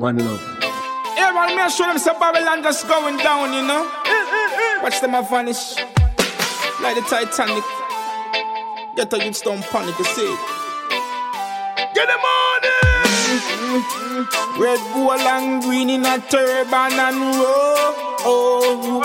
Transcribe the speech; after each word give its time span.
One 0.00 0.16
love. 0.16 0.40
Yeah, 1.14 1.30
man, 1.34 1.54
me 1.54 1.70
show 1.70 1.84
them 1.84 1.98
some 1.98 2.18
Babylon 2.18 2.62
just 2.62 2.88
going 2.88 3.18
down, 3.18 3.52
you 3.52 3.60
know. 3.60 3.84
Watch 4.82 4.98
them 5.02 5.10
vanish. 5.28 5.76
Like 6.80 6.96
the 6.96 7.02
Titanic. 7.02 7.62
Get 8.96 9.12
a 9.12 9.22
youth 9.22 9.36
stone 9.36 9.60
panic, 9.64 9.98
you 9.98 10.06
see. 10.06 10.36
Get 11.92 12.08
them 12.08 12.18
on 12.18 12.62
Red, 14.58 14.80
gold, 14.94 15.20
and 15.20 15.62
green 15.62 15.90
in 15.90 16.06
a 16.06 16.18
turban 16.18 16.98
and. 16.98 17.36
Oh. 18.24 19.02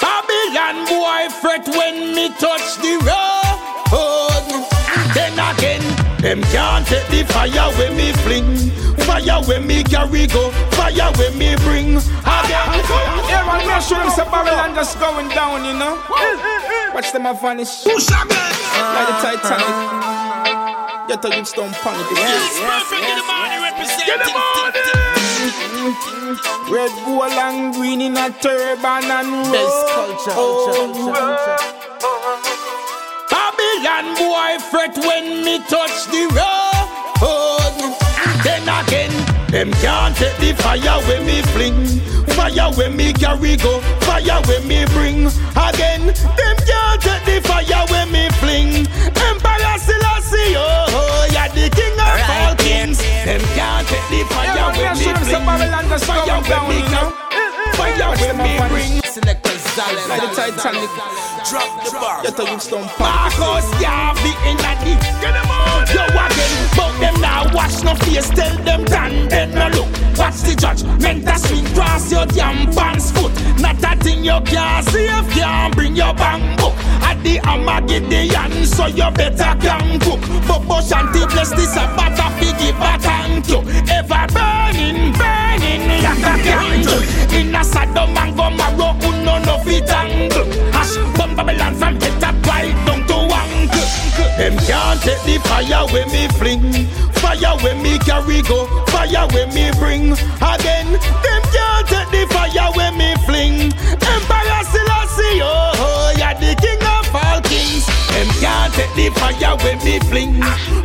Babylon 0.00 0.86
boy 0.88 1.28
fret 1.40 1.68
when 1.68 2.16
me 2.16 2.30
touch 2.30 2.78
the 2.78 2.98
road. 3.06 3.42
Then 5.14 5.38
again, 5.38 6.01
them 6.22 6.40
can't 6.54 6.86
take 6.86 7.06
the 7.08 7.24
fire 7.32 7.70
when 7.76 7.96
me 7.96 8.12
fling. 8.22 8.56
Fire 9.04 9.42
when 9.44 9.66
me 9.66 9.82
carry 9.82 10.26
go, 10.26 10.50
fire 10.78 11.10
when 11.18 11.36
me 11.36 11.56
bring. 11.66 11.96
Again, 11.98 12.70
yeah, 13.28 13.44
man, 13.44 13.66
me 13.66 13.80
show 13.82 13.98
them 13.98 14.10
some 14.10 14.30
Babylon 14.30 14.74
just 14.74 14.98
going 15.00 15.28
down, 15.30 15.64
you 15.64 15.74
know. 15.74 16.00
Watch 16.94 17.12
them 17.12 17.26
a 17.26 17.34
vanish. 17.34 17.84
Like 17.84 18.06
the 18.06 19.14
Titanic. 19.20 19.76
Get 21.08 21.24
a 21.24 21.36
youth 21.36 21.48
stone 21.48 21.72
panic. 21.82 22.06
Yes, 22.14 22.60
Perfect 22.62 23.02
in 23.02 23.16
the 23.18 23.24
morning 23.26 23.60
representing. 23.60 24.06
Get 24.06 24.24
them 24.24 24.36
on 24.36 24.72
Red, 26.70 26.90
gold, 27.04 27.32
and 27.32 27.74
green 27.74 28.00
in 28.00 28.16
a 28.16 28.30
turban 28.30 29.10
and 29.10 29.28
robe. 29.32 29.52
Best 29.52 29.88
culture, 29.92 30.30
culture, 30.30 31.12
culture, 31.12 31.81
Babylon 34.02 34.14
boy 34.16 34.62
fret 34.70 34.96
when 34.98 35.44
me 35.44 35.58
touch 35.68 36.06
the 36.06 36.26
road. 36.34 36.82
Then 38.44 38.62
again, 38.62 39.12
them 39.50 39.72
can't 39.80 40.16
take 40.16 40.36
the 40.38 40.54
fire 40.62 41.00
when 41.06 41.26
me 41.26 41.42
fling. 41.52 41.86
Fire 42.34 42.72
when 42.76 42.96
me 42.96 43.12
carry 43.12 43.56
go, 43.56 43.80
fire 44.00 44.40
when 44.46 44.66
me 44.66 44.84
bring. 44.86 45.26
Again, 45.54 46.06
them 46.06 46.56
can't 46.66 47.00
take 47.00 47.24
the 47.24 47.40
fire 47.46 47.86
when 47.90 48.10
me 48.10 48.28
fling. 48.40 48.86
Emperor 49.28 49.78
Selassie, 49.78 50.54
oh, 50.56 51.28
yeah, 51.32 51.48
the 51.48 51.70
king 51.70 51.92
of 51.92 52.06
Right, 52.06 52.48
all 52.48 52.56
kings. 52.56 52.98
Them 52.98 53.40
can't 53.54 53.86
take 53.86 54.08
the 54.10 54.24
fire 54.34 54.72
when 54.72 54.98
me 54.98 55.12
fling. 55.22 55.46
Fire 56.00 56.40
when 56.42 56.68
me 56.68 56.82
carry, 56.90 57.12
fire 57.76 58.16
when 58.18 58.36
me 58.38 58.68
bring. 58.68 59.51
Selector 59.72 59.96
Zalen. 59.96 60.08
Like 60.08 60.20
the 60.20 60.34
Titanic. 60.36 60.90
Drop 61.48 61.84
the 61.84 61.90
bar. 61.92 62.22
Get 62.22 62.38
a 62.38 62.50
youth 62.50 62.62
stone 62.62 62.88
Marcus 62.98 63.68
Garvey 63.80 64.32
in 64.44 64.56
a 64.60 64.72
the 64.84 64.94
Get 65.20 65.32
them 65.32 65.50
on. 65.50 65.86
Yo 65.88 66.04
again 66.04 66.52
But 66.76 66.92
them 67.00 67.20
now 67.20 67.44
watch 67.54 67.82
no 67.82 67.94
face 67.94 68.28
Tell 68.30 68.56
them 68.64 68.84
tan 68.84 69.28
Then 69.28 69.50
no 69.54 69.68
look. 69.68 69.88
Watch 70.18 70.42
the 70.42 70.54
judge 70.54 70.84
Meant 71.00 71.26
to 71.26 71.38
swing 71.38 71.64
cross 71.74 72.10
your 72.12 72.26
damn 72.26 72.70
pants 72.72 73.10
foot. 73.10 73.32
Not 73.60 73.82
a 73.82 73.96
thing 74.02 74.24
you 74.24 74.38
can't 74.44 74.86
save 74.86 75.28
Can't 75.30 75.74
bring 75.74 75.96
your 75.96 76.14
bang 76.14 76.56
book. 76.56 76.74
At 77.02 77.22
the 77.22 77.40
Armageddon 77.40 78.66
So 78.66 78.86
you 78.86 79.10
better 79.12 79.56
can 79.60 79.98
cook 80.00 80.20
But 80.46 80.60
Bush 80.68 80.92
and 80.92 81.10
bless 81.12 81.50
this 81.50 81.76
a 81.76 81.86
butter 81.96 82.30
figgy 82.38 82.72
back 82.78 83.04
and 83.04 83.46
you. 83.48 83.60
Ever 83.90 84.26
burning 84.32 85.12
Burning 85.16 86.02
like 86.04 86.22
a 86.22 86.34
candle 86.44 87.02
In 87.34 87.54
a 87.54 87.64
Sodom 87.64 88.16
and 88.16 88.36
Gomorrah 88.36 88.91
Who 88.91 88.91
angle 89.80 90.44
Hash 90.72 90.96
bomb 91.16 91.34
Babylon 91.36 91.74
from 91.74 92.00
head 92.00 92.20
top 92.20 92.34
right 92.46 92.74
down 92.86 93.06
to 93.06 93.14
ankle 93.14 93.88
Them 94.36 94.56
can't 94.66 95.00
take 95.00 95.22
the 95.24 95.38
fire 95.48 95.86
when 95.92 96.08
me 96.12 96.28
fling. 96.36 96.86
Fire 97.22 97.56
when 97.62 97.82
me 97.82 97.98
carry 98.00 98.42
go. 98.42 98.66
Fire 98.86 99.26
when 99.32 99.48
me 99.54 99.70
bring. 99.78 100.12
Again 100.42 100.92
Them 101.24 101.42
can't 101.54 101.86
take 101.88 102.10
the 102.10 102.26
fire 102.30 102.70
when 102.76 102.96
me 102.98 103.14
fling. 103.24 103.72
Emperor 103.96 104.62
Selassie 104.68 105.40
oh, 105.40 106.12
Yeah 106.18 106.34
the 106.34 106.54
king 106.60 106.82
of 106.82 107.14
all 107.14 107.40
kings. 107.40 107.86
Them 108.12 108.28
can't 108.40 108.72
take 108.74 108.92
the 108.94 109.08
fire 109.18 109.56
when 109.64 109.78
me 109.84 109.98
fling. 110.10 110.42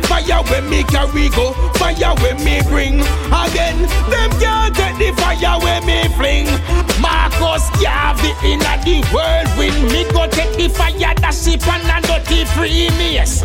Fire 0.08 0.42
when 0.48 0.70
me 0.70 0.82
carry 0.84 1.28
go. 1.30 1.52
Fire 1.74 2.14
when 2.22 2.42
me 2.44 2.62
bring. 2.62 3.00
Again 3.28 3.78
Them 4.08 4.30
can't 4.40 4.74
take 4.74 4.96
the 4.96 5.12
fire 5.20 5.58
when 5.60 5.84
me 5.84 6.08
fling 6.16 6.87
Marcus 7.00 7.70
Garvey 7.80 8.32
in 8.44 8.60
a 8.60 8.74
the 8.84 9.02
whirlwind 9.12 9.92
Me. 9.92 10.04
Go 10.12 10.26
take 10.28 10.54
the 10.56 10.68
fire 10.68 11.14
that 11.14 11.34
ship 11.34 11.66
and 11.68 11.86
a 11.86 12.06
dirty 12.06 12.44
free 12.44 12.90
me 12.98 13.14
yes. 13.14 13.44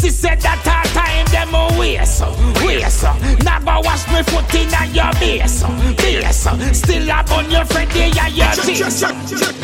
She 0.00 0.10
said 0.10 0.40
that 0.42 0.60
her 0.64 0.84
time 0.94 1.26
them 1.32 1.54
a 1.54 1.78
waste. 1.78 2.22
Waste. 2.64 3.02
Now 3.44 3.60
go 3.60 3.80
wash 3.86 4.06
me 4.08 4.22
foot 4.22 4.54
in 4.54 4.72
a 4.74 4.86
your 4.92 5.12
base. 5.20 5.62
Base. 5.96 6.78
Still 6.78 7.10
up 7.10 7.30
on 7.32 7.50
your 7.50 7.64
friend 7.64 7.90
there 7.92 8.08
your 8.08 8.50
jeans 8.64 9.02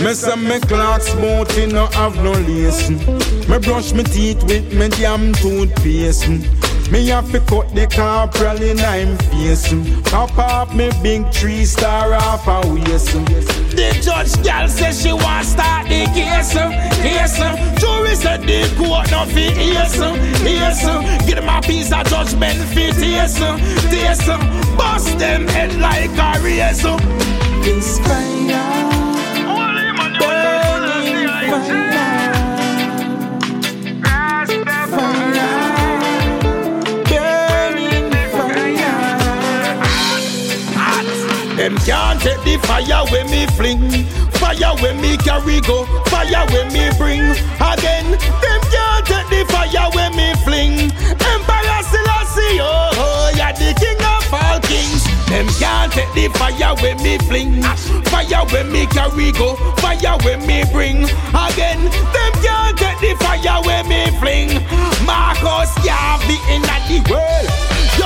Me 0.00 0.14
say 0.14 0.36
me 0.36 0.60
clock 0.60 1.02
smooth, 1.02 1.72
no 1.72 1.86
have 1.86 2.16
no 2.16 2.32
lace. 2.32 2.90
Me 3.48 3.58
brush 3.58 3.92
me 3.92 4.04
teeth 4.04 4.42
with 4.44 4.72
me 4.74 4.88
damn 4.88 5.32
toothpaste. 5.34 6.26
Me 6.92 7.06
have 7.06 7.32
to 7.32 7.40
cut 7.40 7.74
the 7.74 7.86
corporal 7.86 8.60
in 8.60 8.78
I'm 8.80 9.16
face. 9.16 9.72
Pop 10.10 10.36
off 10.36 10.74
me 10.74 10.90
big 11.02 11.26
three 11.32 11.64
star 11.64 12.12
off 12.12 12.46
a 12.46 12.60
waist. 12.68 13.12
The 13.72 13.98
judge 14.02 14.44
girl 14.44 14.68
says 14.68 15.00
she 15.00 15.10
want 15.10 15.46
start 15.46 15.88
the 15.88 16.04
case. 16.12 16.52
Case. 17.00 17.38
Jury 17.80 18.14
said 18.14 18.42
the 18.42 18.70
court 18.76 19.10
no 19.10 19.24
fit 19.24 19.56
yes. 19.56 19.96
Yes. 20.44 20.84
Give 21.26 21.36
them 21.36 21.48
a 21.48 21.62
piece 21.62 21.90
of 21.90 22.06
judgment 22.08 22.58
fit 22.74 22.98
yes. 22.98 23.40
Yes. 23.40 24.26
Bust 24.76 25.18
them 25.18 25.48
head 25.48 25.74
like 25.80 26.10
a 26.10 26.44
razor. 26.44 26.98
This 27.64 27.98
can't 41.84 42.20
take 42.20 42.42
the 42.44 42.58
fire 42.66 43.04
when 43.10 43.26
me 43.30 43.46
fling. 43.58 44.04
Fire 44.38 44.74
when 44.80 45.00
me 45.00 45.16
carry 45.16 45.60
go. 45.60 45.84
Fire 46.06 46.46
when 46.50 46.72
me 46.72 46.90
bring. 46.98 47.22
Again 47.58 48.10
Them 48.42 48.60
can't 48.70 49.06
take 49.06 49.28
the 49.30 49.44
fire 49.50 49.90
when 49.94 50.14
me 50.16 50.34
fling. 50.44 50.90
Emperor 51.18 51.80
Selassie 51.90 52.60
oh, 52.60 52.90
oh 52.94 53.32
Yeah 53.36 53.52
the 53.52 53.74
king 53.74 53.98
of 53.98 54.32
all 54.32 54.60
kings. 54.60 55.04
Them 55.26 55.46
can't 55.58 55.92
take 55.92 56.12
the 56.14 56.28
fire 56.38 56.74
when 56.82 57.02
me 57.02 57.18
fling. 57.18 57.62
Fire 58.10 58.46
when 58.52 58.70
me 58.70 58.86
carry 58.86 59.32
go. 59.32 59.56
Fire 59.82 60.16
when 60.22 60.46
me 60.46 60.64
bring. 60.72 61.04
Again 61.34 61.82
Them 62.14 62.32
can't 62.42 62.78
take 62.78 63.00
the 63.00 63.16
fire 63.18 63.60
when 63.62 63.88
me 63.88 64.06
fling. 64.20 64.50
Marcus 65.04 65.74
Garvey 65.84 66.38
in 66.48 66.62
the 66.62 67.10
world 67.10 67.61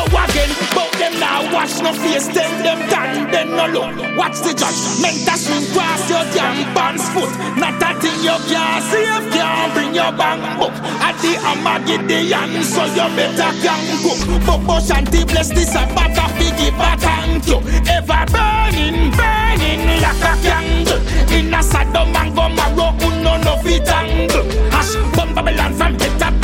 Again, 0.06 0.50
but 0.74 0.90
them 0.98 1.18
now 1.20 1.42
watch 1.52 1.80
no 1.82 1.92
face, 1.92 2.26
tell 2.28 2.50
them 2.62 2.80
tan, 2.88 3.30
then 3.30 3.50
no 3.50 3.66
look. 3.66 4.16
Watch 4.16 4.40
the 4.40 4.52
judge, 4.54 4.80
meant 5.00 5.22
to 5.26 5.34
swing 5.38 5.66
cross 5.72 6.02
your 6.10 6.24
damn 6.34 6.74
pants 6.74 7.08
foot. 7.10 7.30
Not 7.56 7.80
a 7.82 7.90
thing 8.00 8.18
you 8.22 8.36
can't 8.50 8.82
save, 8.84 9.26
can't 9.32 9.72
bring 9.74 9.94
your 9.94 10.12
bang 10.12 10.42
book. 10.58 10.74
At 11.00 11.16
the 11.22 11.38
Armageddon, 11.40 12.62
so 12.64 12.84
you 12.84 13.08
better 13.16 13.52
can 13.62 13.82
cook. 14.02 14.20
But 14.46 14.58
Bush 14.66 14.90
and 14.90 15.08
bless 15.28 15.50
this 15.50 15.74
a 15.74 15.86
butter 15.94 16.28
figgy 16.36 16.70
back 16.76 17.02
and 17.04 17.46
you. 17.46 17.58
Ever 17.88 18.24
burning, 18.32 19.10
burning 19.14 19.82
like 20.02 20.22
a 20.22 20.34
candle. 20.42 21.00
In 21.32 21.54
a 21.54 21.62
Sodom 21.62 22.14
and 22.16 22.34
Gomorrah, 22.34 22.92
who 22.98 23.08
no 23.22 23.56
fit 23.62 23.88
angle. 23.88 24.44
Hash 24.70 24.94
bomb 25.16 25.34
Babylon 25.34 25.72
from 25.74 25.98
head 25.98 26.18
top 26.18 26.34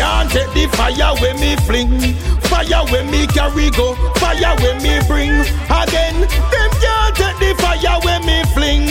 can't 0.00 0.30
take 0.30 0.52
the 0.54 0.64
fire 0.76 1.12
when 1.20 1.36
me 1.40 1.56
fling. 1.68 2.14
Fire 2.48 2.84
when 2.90 3.10
me 3.10 3.26
carry 3.26 3.68
go. 3.70 3.94
Fire 4.16 4.56
when 4.62 4.80
me 4.82 4.96
bring. 5.06 5.44
Again 5.68 6.16
Them 6.52 6.70
can't 6.80 7.14
take 7.20 7.38
the 7.38 7.50
fire 7.60 8.00
when 8.04 8.24
me 8.24 8.42
fling. 8.54 8.84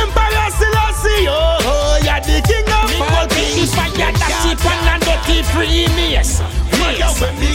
Emperor 0.00 0.48
Selassie 0.58 1.30
oh, 1.30 1.58
oh 1.62 2.00
Yeah 2.02 2.18
the 2.18 2.42
king 2.42 2.66
of 2.74 2.90
me 2.90 2.98
all 2.98 3.28
kings 3.28 3.72
Fire 3.72 3.92
that 3.94 4.32
ship 4.42 4.58
and 4.66 4.88
a 4.90 5.06
dirty 5.06 5.42
free 5.54 5.86
me 5.94 6.10
yes. 6.12 6.42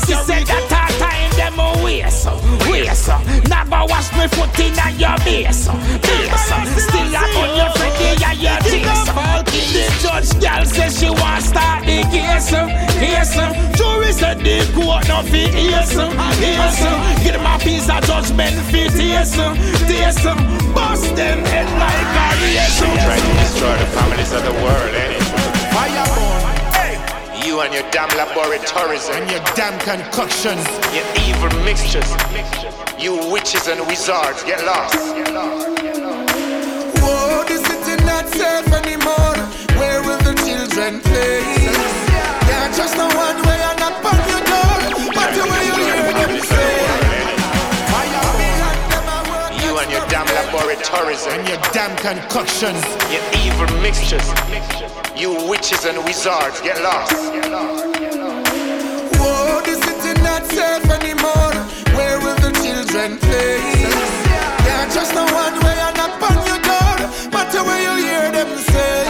She 0.08 0.14
said 0.14 0.48
that 0.48 0.64
her 0.72 1.00
time 1.00 1.13
them 1.44 1.60
a 1.60 1.84
waste 1.84 2.28
Waste 2.70 3.08
Now 3.50 3.64
go 3.66 3.86
wash 3.92 4.12
me 4.14 4.28
foot 4.32 4.60
in 4.60 4.80
a 4.80 4.88
your 4.96 5.18
base 5.26 5.68
Base 6.04 6.50
Still 6.88 7.16
up 7.16 7.36
on 7.42 7.50
your 7.60 7.72
friend 7.76 8.20
yeah 8.20 8.34
your 8.34 8.60
jeans 8.64 9.04
The 9.76 9.84
judge 10.02 10.32
girl 10.40 10.66
says 10.66 11.00
she 11.00 11.10
want 11.10 11.44
start 11.44 11.84
the 11.86 12.04
case 12.14 12.54
Case 13.00 13.36
Jury 13.78 14.12
said 14.12 14.40
the 14.40 14.58
court 14.76 15.08
no 15.08 15.22
fit 15.24 15.54
yes 15.54 15.94
Yes 16.40 17.14
men 18.36 18.54
fit 18.72 18.92
taste, 18.92 19.36
taste, 19.88 20.24
bust 20.74 21.16
them 21.16 21.40
head 21.46 21.68
like 21.80 22.10
a 22.16 22.42
race. 22.42 22.80
Try 22.80 23.20
to 23.20 23.34
destroy 23.40 23.78
the 23.78 23.86
families 23.98 24.32
of 24.32 24.44
the 24.44 24.54
world, 24.64 24.96
eh? 24.96 25.20
Fireborn. 25.74 26.53
You 27.44 27.60
and 27.60 27.74
your 27.74 27.84
damn 27.92 28.10
laboratories 28.18 29.10
And 29.10 29.30
your 29.30 29.42
damn 29.56 29.78
concoctions. 29.80 30.66
your 30.96 31.06
evil 31.28 31.52
mixtures. 31.64 32.10
You 32.98 33.16
witches 33.32 33.68
and 33.68 33.86
wizards, 33.88 34.44
get 34.44 34.64
lost. 34.66 34.96
Whoa, 37.04 37.44
the 37.44 37.58
city 37.68 38.04
not 38.06 38.28
safe 38.30 38.72
anymore. 38.72 39.36
Where 39.78 40.02
will 40.02 40.20
the 40.20 40.34
children 40.46 41.02
play? 41.02 41.63
Laboratories 50.94 51.26
And 51.28 51.48
your 51.48 51.58
damn 51.74 51.96
concoctions. 51.98 52.84
your 53.12 53.24
evil 53.42 53.68
mixtures. 53.82 54.28
You 55.16 55.34
witches 55.50 55.86
and 55.86 55.98
wizards, 56.06 56.62
get 56.62 56.82
lost. 56.82 57.14
Whoa, 59.20 59.62
the 59.66 59.76
city 59.86 60.22
not 60.22 60.46
safe 60.46 60.90
anymore. 60.90 61.54
Where 61.96 62.20
will 62.20 62.36
the 62.36 62.52
children 62.62 63.18
play? 63.18 63.58
Yeah, 64.66 64.90
just 64.94 65.14
the 65.14 65.24
one 65.34 65.56
way 65.64 65.78
and 65.80 65.98
knock 65.98 66.22
on 66.30 66.38
your 66.48 66.60
door. 66.62 66.98
Matter 67.32 67.64
where 67.64 67.82
you 67.82 67.96
hear 68.06 68.32
them 68.32 68.58
say. 68.58 69.06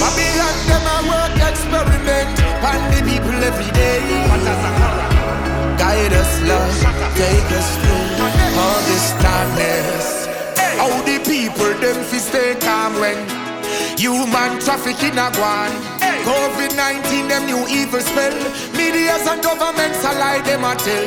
Babylon, 0.00 0.56
them 0.68 0.84
a 0.94 0.96
work 1.10 1.36
experiment. 1.50 2.30
On 2.64 2.80
the 2.92 3.00
people 3.10 3.36
every 3.44 3.70
day. 3.72 4.00
Guide 5.78 6.12
us, 6.12 6.32
Lord. 6.48 6.74
Take 7.16 7.50
us 7.58 7.68
through 7.80 8.26
all 8.58 8.80
this 8.90 9.12
darkness. 9.22 10.23
How 10.78 10.90
the 11.06 11.18
people 11.22 11.72
them 11.80 12.02
fi 12.04 12.18
stay 12.18 12.54
calm 12.60 12.94
when 13.00 13.18
human 13.96 14.58
trafficking 14.60 15.18
a 15.18 15.30
gone. 15.38 15.74
COVID-19 16.26 17.28
them 17.28 17.46
new 17.46 17.62
evil 17.68 18.00
spell. 18.00 18.34
Medias 18.76 19.26
and 19.26 19.42
governments 19.42 20.02
a 20.04 20.12
lie 20.18 20.42
them 20.42 20.64
a 20.64 20.74
tell. 20.74 21.06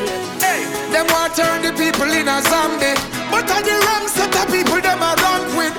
Them 0.92 1.06
want 1.12 1.36
turn 1.36 1.62
the 1.62 1.72
people 1.76 2.10
in 2.10 2.28
a 2.28 2.42
zombie. 2.48 2.96
But 3.30 3.50
are 3.52 3.62
the 3.62 3.76
wrong 3.86 4.08
set 4.08 4.36
of 4.40 4.48
people 4.52 4.80
them 4.80 5.04
a 5.04 5.12
wrong 5.22 5.46
with. 5.58 5.76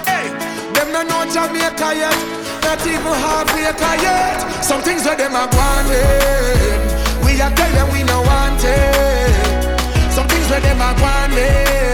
Them 0.75 0.93
no 0.93 1.03
know 1.03 1.25
Jamaica 1.33 1.91
yet. 1.97 2.19
Not 2.63 2.85
even 2.87 3.15
half 3.25 3.49
acre 3.57 3.97
yet. 4.05 4.39
Some 4.63 4.83
things 4.83 5.05
where 5.05 5.17
them 5.17 5.35
a 5.35 5.49
gone 5.49 5.89
with. 5.89 7.25
We 7.25 7.41
a 7.41 7.49
tell 7.57 7.73
them 7.73 7.89
we 7.93 8.03
no 8.05 8.21
want 8.21 8.61
it. 8.63 10.13
Some 10.13 10.29
things 10.29 10.49
where 10.51 10.61
them 10.61 10.81
a 10.81 10.93
gone 11.01 11.33
with. 11.33 11.88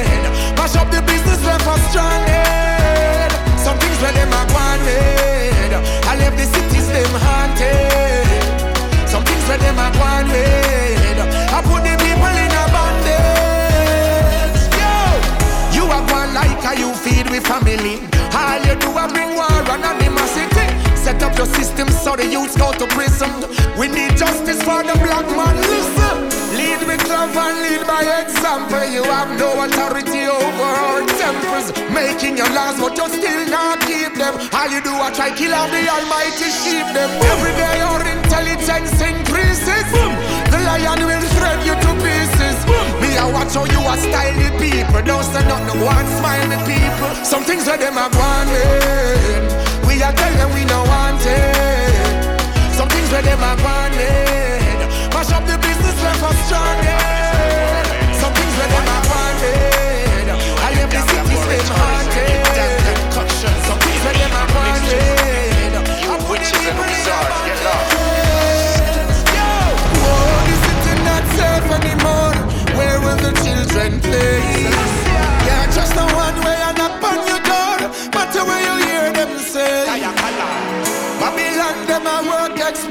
Mash 0.74 0.82
up 0.82 0.90
the 0.90 1.00
business 1.02 1.38
left 1.44 1.66
us 1.66 1.80
stranded. 1.90 3.30
Some 3.58 3.78
things 3.78 4.00
where 4.02 4.12
them 4.12 4.32
a 4.32 4.42
gone 4.50 4.80
with. 4.82 5.72
I 6.06 6.16
left 6.18 6.36
the 6.36 6.46
cities 6.46 6.88
them 6.88 7.14
haunted. 7.14 8.26
Some 9.08 9.24
things 9.24 9.46
where 9.48 9.58
them 9.58 9.78
a 9.78 9.90
gone 9.94 10.28
with. 10.28 11.18
I 11.54 11.62
put 11.62 11.82
the 11.86 11.94
people 12.02 12.34
in 12.42 12.50
a 12.50 12.64
bondage. 12.74 14.58
Yo, 14.74 14.94
you 15.76 15.84
are 15.92 16.02
one 16.10 16.34
like 16.34 16.58
how 16.62 16.72
you 16.72 16.92
feed 16.94 17.30
with 17.30 17.46
family. 17.46 18.02
All 18.34 18.58
you 18.66 18.74
do 18.74 18.90
is 18.90 19.12
bring 19.12 19.34
war 19.36 19.62
and 19.70 19.84
animosity. 19.84 20.73
Set 21.04 21.22
up 21.22 21.36
your 21.36 21.44
system 21.60 21.86
so 21.92 22.16
the 22.16 22.24
youths 22.24 22.56
go 22.56 22.72
to 22.72 22.86
prison. 22.96 23.28
We 23.76 23.92
need 23.92 24.16
justice 24.16 24.56
for 24.64 24.80
the 24.80 24.96
black 25.04 25.28
man. 25.36 25.52
Listen, 25.60 26.16
lead 26.56 26.80
with 26.88 27.04
love 27.12 27.36
and 27.36 27.60
lead 27.60 27.84
by 27.84 28.00
example. 28.24 28.80
You 28.88 29.04
have 29.12 29.28
no 29.36 29.52
authority 29.68 30.24
over 30.24 30.64
our 30.64 31.04
tempers. 31.20 31.76
Making 31.92 32.40
your 32.40 32.48
laws, 32.56 32.80
but 32.80 32.96
you 32.96 33.04
still 33.12 33.44
not 33.52 33.84
keep 33.84 34.16
them. 34.16 34.32
All 34.56 34.68
you 34.72 34.80
do 34.80 34.96
is 34.96 35.12
try 35.12 35.28
kill 35.36 35.52
off 35.52 35.68
the 35.68 35.84
almighty 35.84 36.48
sheep 36.64 36.88
them. 36.96 37.12
Every 37.36 37.52
day 37.52 37.84
your 37.84 38.00
intelligence 38.00 38.96
increases. 38.96 39.84
The 40.48 40.56
lion 40.64 41.04
will 41.04 41.26
shred 41.36 41.60
you 41.68 41.76
to 41.84 41.90
pieces. 42.00 42.56
Me, 43.04 43.12
I 43.20 43.28
watch 43.28 43.52
how 43.52 43.68
you 43.68 43.80
are 43.84 44.00
style 44.00 44.40
people. 44.56 45.04
Don't 45.04 45.24
stand 45.28 45.52
up, 45.52 45.60
no 45.68 45.84
one 45.84 46.08
smile 46.16 46.48
people. 46.64 47.12
Some 47.28 47.44
things 47.44 47.68
where 47.68 47.76
them 47.76 47.92
are 48.00 48.08
wanting. 48.08 49.63
We 49.94 50.02
are 50.02 50.12
tell 50.12 50.32
them 50.32 50.52
we 50.55 50.64
no 50.64 50.82
want 50.82 51.23
it. 51.25 52.75
Some 52.75 52.88
things 52.88 53.12
where 53.12 53.23
them 53.23 53.41
are 53.44 53.56
wanted. 53.62 55.14
Mash 55.14 55.31
up 55.31 55.46
the 55.46 55.56
business 55.56 56.02
left 56.02 56.23
us 56.25 56.46
stranded. 56.46 56.83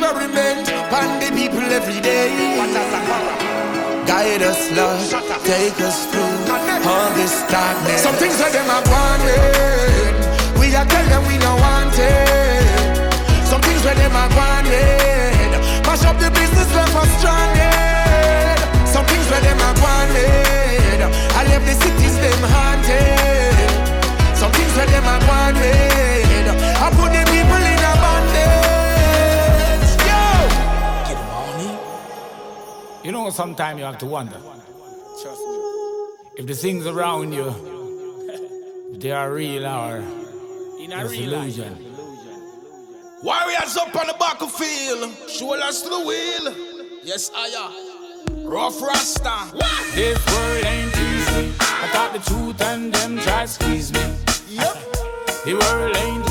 Experiment. 0.04 0.68
On 0.92 1.20
the 1.20 1.32
people 1.32 1.64
every 1.72 2.00
day. 2.02 2.30
Guide 4.06 4.44
us, 4.44 4.72
Lord. 4.76 5.00
Take 5.44 5.80
us 5.80 6.06
through 6.12 6.36
all 6.88 7.10
this 7.16 7.34
darkness. 7.48 8.04
Some 8.04 8.16
things 8.16 8.38
that 8.38 8.52
them 8.52 8.68
are 8.68 8.84
wanted. 8.92 10.14
We 10.60 10.76
are 10.76 10.86
tell 10.86 11.08
them 11.08 11.24
we 11.28 11.38
don't 11.40 11.60
want 11.60 11.96
it. 11.96 13.08
Some 13.48 13.62
things 13.62 13.84
where 13.84 13.96
them 13.96 14.16
are 14.16 14.32
wanted. 14.36 15.50
Mash 15.88 16.04
up 16.04 16.20
the 16.20 16.30
business 16.32 16.68
left 16.76 16.96
us 16.96 17.10
stranded. 17.20 18.60
Some 18.88 19.06
things 19.06 19.28
where 19.32 19.42
them 19.42 19.60
are 19.64 19.78
wanted. 19.80 21.00
I 21.40 21.42
left 21.48 21.66
the 21.66 21.76
cities 21.80 22.16
them 22.20 22.44
haunted. 22.52 23.56
Some 24.36 24.52
things 24.52 24.74
where 24.76 24.88
them 24.88 25.06
are 25.08 25.24
wanted. 25.32 26.46
I 26.84 26.92
put 26.92 27.12
the 27.16 27.33
You 33.04 33.12
know, 33.12 33.30
sometimes 33.32 33.80
you 33.80 33.86
have 33.86 33.98
to 33.98 34.06
wonder 34.06 34.38
if 36.38 36.48
the 36.48 36.54
things 36.54 36.88
around 36.88 37.34
you 37.34 37.54
they 38.98 39.12
are 39.12 39.34
real 39.34 39.66
or 39.66 40.02
just 40.88 41.14
illusion. 41.14 41.78
Warriors 43.22 43.76
up 43.76 43.94
on 43.96 44.08
the 44.08 44.16
battlefield, 44.18 45.12
shoulders 45.28 45.82
to 45.82 45.90
the 45.90 46.00
wheel. 46.00 46.56
Yes, 47.04 47.30
I 47.36 47.48
am. 47.48 48.46
Rough 48.46 48.82
Rasta. 48.82 49.52
This 49.94 50.26
world 50.32 50.66
ain't 50.66 50.98
easy. 50.98 51.54
I 51.60 51.90
thought 51.92 52.14
the 52.14 52.20
truth 52.20 52.62
and 52.62 52.94
them 52.94 53.18
try 53.20 53.46
squeeze 53.46 53.92
me. 53.92 54.00
Yep. 54.48 54.78
The 55.44 55.56
world 55.56 55.98
ain't 55.98 56.23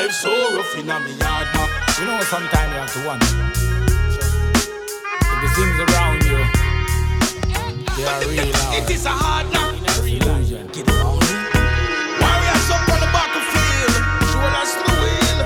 Life 0.00 0.12
so 0.12 0.56
rough 0.56 0.78
in 0.78 0.88
a 0.88 0.98
me 1.00 1.12
yard. 1.12 1.46
You 1.98 2.06
know, 2.06 2.18
sometimes 2.22 2.72
you 2.72 2.78
have 2.80 2.92
to 2.94 3.00
wonder 3.06 3.26
if 5.28 5.38
the 5.42 5.48
things 5.56 5.76
around 5.84 6.24
you 6.24 6.40
they 7.96 8.04
are 8.08 8.20
real 8.24 8.48
or 8.48 8.72
It 8.80 8.88
is 8.88 9.04
a 9.04 9.10
hard 9.10 9.52
knock. 9.52 9.76
illusion. 10.00 10.70
Eh? 10.72 10.84
Warriors 12.16 12.70
up 12.72 12.88
on 12.88 12.98
the 13.04 13.10
battlefield, 13.12 13.92
shoulders 14.32 14.72
to 14.72 14.82
the 14.88 14.94
wheel. 15.04 15.38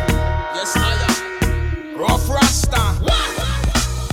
Yes, 0.54 0.76
I 0.76 1.02
am. 1.02 1.98
Rough 1.98 2.28
Rasta. 2.30 2.82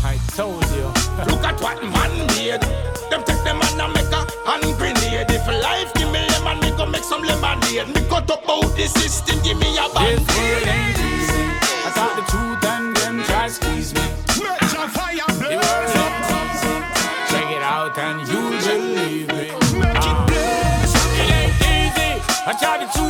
I 0.04 0.18
told 0.36 0.66
you. 0.74 0.90
Look 1.30 1.46
at 1.46 1.62
what 1.62 1.84
man 1.84 2.18
made. 2.34 2.66
Them 3.12 3.22
take 3.30 3.44
them 3.44 3.62
and 3.62 3.94
make 3.94 4.10
a 4.10 4.26
hand 4.50 4.66
grenade. 4.80 5.30
If 5.30 5.46
life 5.46 5.94
go 6.86 6.92
make 6.92 7.04
some 7.04 7.24
lemonade. 7.24 7.88
Me 7.94 8.02
cut 8.10 8.30
up 8.32 8.48
out 8.50 8.76
the 8.76 8.88
system, 8.88 9.40
give 9.44 9.58
me 9.58 9.78
a 9.78 9.88
band. 9.94 10.20
world 10.20 10.68
ain't 10.68 10.98
easy. 10.98 11.44
I 11.86 11.90
thought 11.96 12.16
the 12.18 12.26
truth 12.32 12.64
and 12.74 12.96
them 12.98 13.24
try 13.24 13.48
squeeze 13.48 13.94
me. 13.94 14.02
Fire 14.98 15.30
The 15.42 15.58
world 15.62 15.92
ain't 16.02 16.26
easy. 16.56 16.76
Check 17.30 17.50
it 17.58 17.64
out 17.64 17.98
and 17.98 18.20
you'll 18.30 18.58
believe 18.66 19.28
me. 19.28 19.46
Ah. 19.96 20.26
It 21.22 21.30
ain't 21.40 21.56
easy. 21.76 22.12
I 22.50 22.54
try 22.60 22.76
the 22.84 22.88
truth 22.94 23.01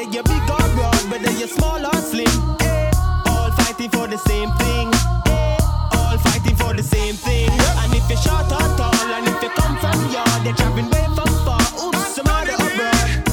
Whether 0.00 0.12
you're 0.14 0.22
big 0.22 0.48
or 0.48 0.68
broad, 0.72 1.10
whether 1.10 1.30
you're 1.32 1.46
small 1.46 1.84
or 1.84 2.00
slim. 2.00 2.26
Eh, 2.62 2.90
all 3.28 3.50
fighting 3.52 3.90
for 3.90 4.06
the 4.08 4.16
same 4.16 4.50
thing. 4.52 4.88
Eh, 5.28 5.58
all 5.92 6.16
fighting 6.16 6.56
for 6.56 6.72
the 6.72 6.82
same 6.82 7.16
thing. 7.16 7.50
And 7.50 7.92
if 7.92 8.08
you're 8.08 8.16
short 8.16 8.48
or 8.48 8.64
tall, 8.80 8.96
and 8.96 9.28
if 9.28 9.42
you 9.42 9.50
come 9.50 9.76
from 9.76 10.00
yard, 10.10 10.40
they're 10.42 10.54
traveling 10.54 10.88
way 10.88 11.04
from 11.12 11.28
far. 11.44 11.60
Oops, 11.84 12.16
some 12.16 12.26
other 12.32 12.56
abroad. 12.56 13.28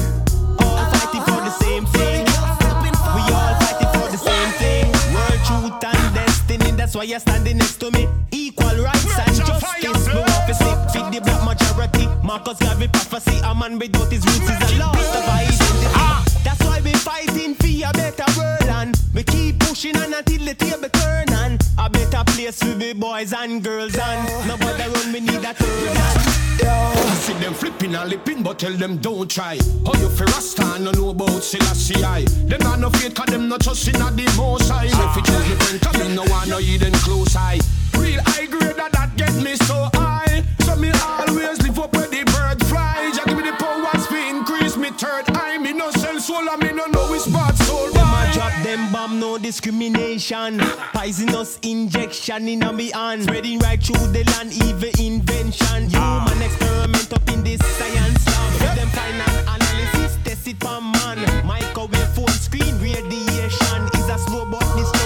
All 0.60 0.84
fighting 0.92 1.24
for 1.24 1.40
the 1.40 1.54
same 1.56 1.86
thing. 1.86 2.28
We 3.16 3.22
all 3.32 3.54
fighting 3.64 3.88
for 3.96 4.12
the 4.12 4.20
same 4.20 4.50
thing. 4.60 4.92
World 5.16 5.40
truth 5.48 5.84
and 5.88 6.14
destiny. 6.14 6.70
That's 6.72 6.94
why 6.94 7.04
you're 7.04 7.20
standing 7.20 7.56
next 7.56 7.80
to 7.80 7.90
me. 7.92 8.08
Equal 8.30 8.76
rights 8.84 9.16
and 9.16 9.36
justice. 9.40 10.04
We 10.12 10.20
want 10.20 10.44
to 10.44 10.52
see 10.52 10.74
fit 10.92 11.06
the 11.16 11.20
black 11.24 11.40
majority. 11.48 12.08
Marcus 12.22 12.58
Garvey 12.58 12.88
prophecy. 12.88 13.40
A 13.42 13.54
man 13.54 13.78
without 13.78 14.12
his 14.12 14.20
roots 14.26 14.50
is 14.50 14.76
a 14.76 14.78
lost 14.78 14.98
boys 23.18 23.32
and 23.32 23.64
girls 23.64 23.96
and 23.96 24.46
nobody 24.46 24.82
run. 24.82 25.12
We 25.12 25.20
need 25.20 25.44
a 25.44 25.52
third 25.54 25.96
hand. 25.96 26.18
I 26.62 27.14
see 27.14 27.32
them 27.34 27.52
flipping 27.54 27.94
and 27.94 28.10
lipping, 28.10 28.42
but 28.42 28.58
tell 28.58 28.72
them 28.72 28.98
don't 28.98 29.28
try. 29.28 29.58
How 29.86 29.94
you 30.00 30.08
fi 30.08 30.24
rasta 30.24 30.64
and 30.74 30.84
no 30.84 30.90
know 30.92 31.10
about 31.10 31.42
Selassie 31.42 32.04
I. 32.04 32.24
Them 32.46 32.60
not 32.60 32.78
no 32.78 32.90
faith, 32.90 33.14
cause 33.14 33.26
them 33.26 33.48
not 33.48 33.60
trust 33.62 33.88
in 33.88 33.96
a 33.96 34.10
the 34.10 34.24
most 34.36 34.70
high. 34.70 34.86
If 34.86 35.16
you 35.16 35.22
choose 35.22 35.48
me 35.48 35.54
friend, 35.56 35.80
cause 35.80 35.98
me 35.98 36.14
no 36.14 36.24
want 36.30 36.48
no 36.48 36.58
hidden 36.58 36.92
close 37.04 37.34
eye. 37.34 37.58
Real 37.94 38.20
high 38.24 38.46
grade 38.46 38.76
that 38.76 38.92
that 38.92 39.16
get 39.16 39.34
me 39.42 39.56
so 39.56 39.88
high. 39.94 40.44
So 40.60 40.76
me 40.76 40.90
always 41.02 41.60
live 41.62 41.78
up 41.78 41.92
where 41.94 42.06
the 42.06 42.22
bird 42.24 42.64
fly. 42.66 43.10
Just 43.14 43.26
give 43.26 43.36
me 43.36 43.42
the 43.42 43.56
powers 43.56 44.06
fi 44.06 44.30
increase 44.30 44.76
me 44.76 44.90
third 44.90 45.24
eye. 45.34 45.58
Me 45.58 45.72
no 45.72 45.90
sell 45.90 46.20
soul 46.20 46.48
and 46.48 46.62
me 46.62 46.70
no 46.72 46.86
know 46.86 47.12
it's 47.14 47.26
them 48.68 48.92
bomb, 48.92 49.18
no 49.18 49.38
discrimination. 49.38 50.58
Poisonous 50.92 51.58
injection 51.62 52.48
in 52.48 52.62
a 52.62 52.72
me 52.72 52.90
hand. 52.90 53.22
Spreading 53.22 53.58
right 53.60 53.82
through 53.82 54.06
the 54.08 54.24
land, 54.32 54.52
evil 54.52 54.90
invention. 55.00 55.88
Human 55.88 56.36
ah. 56.36 56.44
experiment 56.44 57.12
up 57.12 57.26
in 57.30 57.42
this 57.42 57.60
science 57.78 58.26
lab. 58.26 58.52
With 58.60 58.74
them 58.76 58.88
final 58.98 59.34
analysis, 59.54 60.18
test 60.22 60.48
it 60.48 60.60
for 60.62 60.80
man. 60.82 61.18
Microwave 61.46 62.12
phone 62.14 62.28
screen 62.28 62.74
radiation 62.80 63.80
is 63.98 64.08
a 64.08 64.18
slow 64.18 64.44
but 64.44 64.60
destructive 64.76 64.97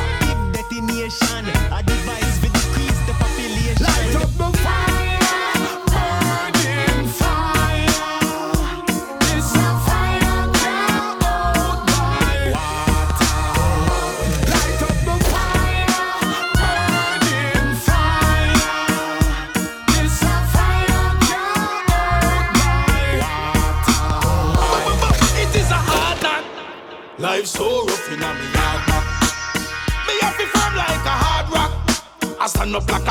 I 32.75 32.81
stand 32.81 33.02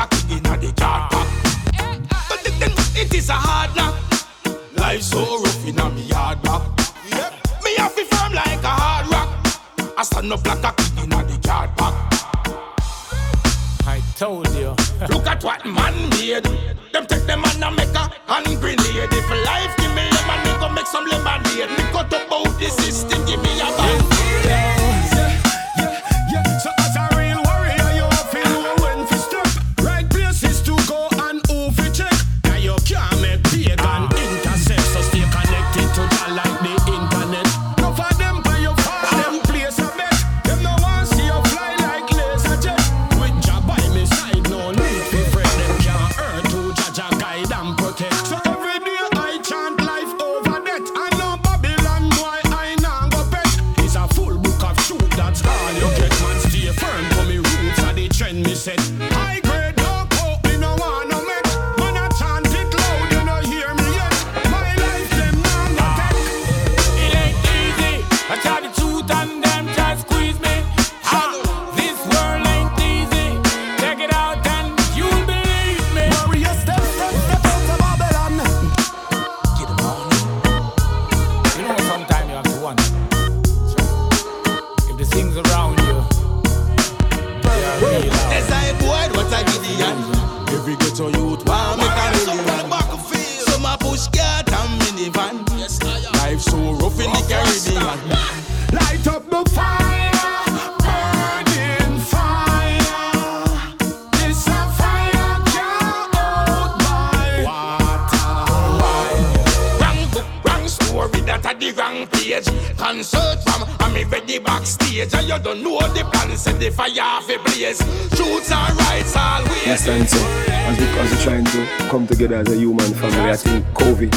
set 116.42 116.58
the 116.58 116.70
fire 116.70 116.90
off 117.00 117.30
a 117.30 117.38
blaze. 117.38 117.78
Truths 118.16 118.50
and 118.50 118.76
rights 118.78 119.14
always. 119.16 119.62
Understand 119.62 120.08
so 120.08 120.18
as 120.66 120.78
we 120.78 120.86
as 120.98 121.10
we 121.12 121.22
trying 121.22 121.44
to 121.44 121.66
come 121.88 122.06
together 122.06 122.36
as 122.36 122.48
a 122.50 122.56
human 122.56 122.92
family, 122.94 123.30
I 123.30 123.36
think 123.36 123.64
COVID 123.74 124.12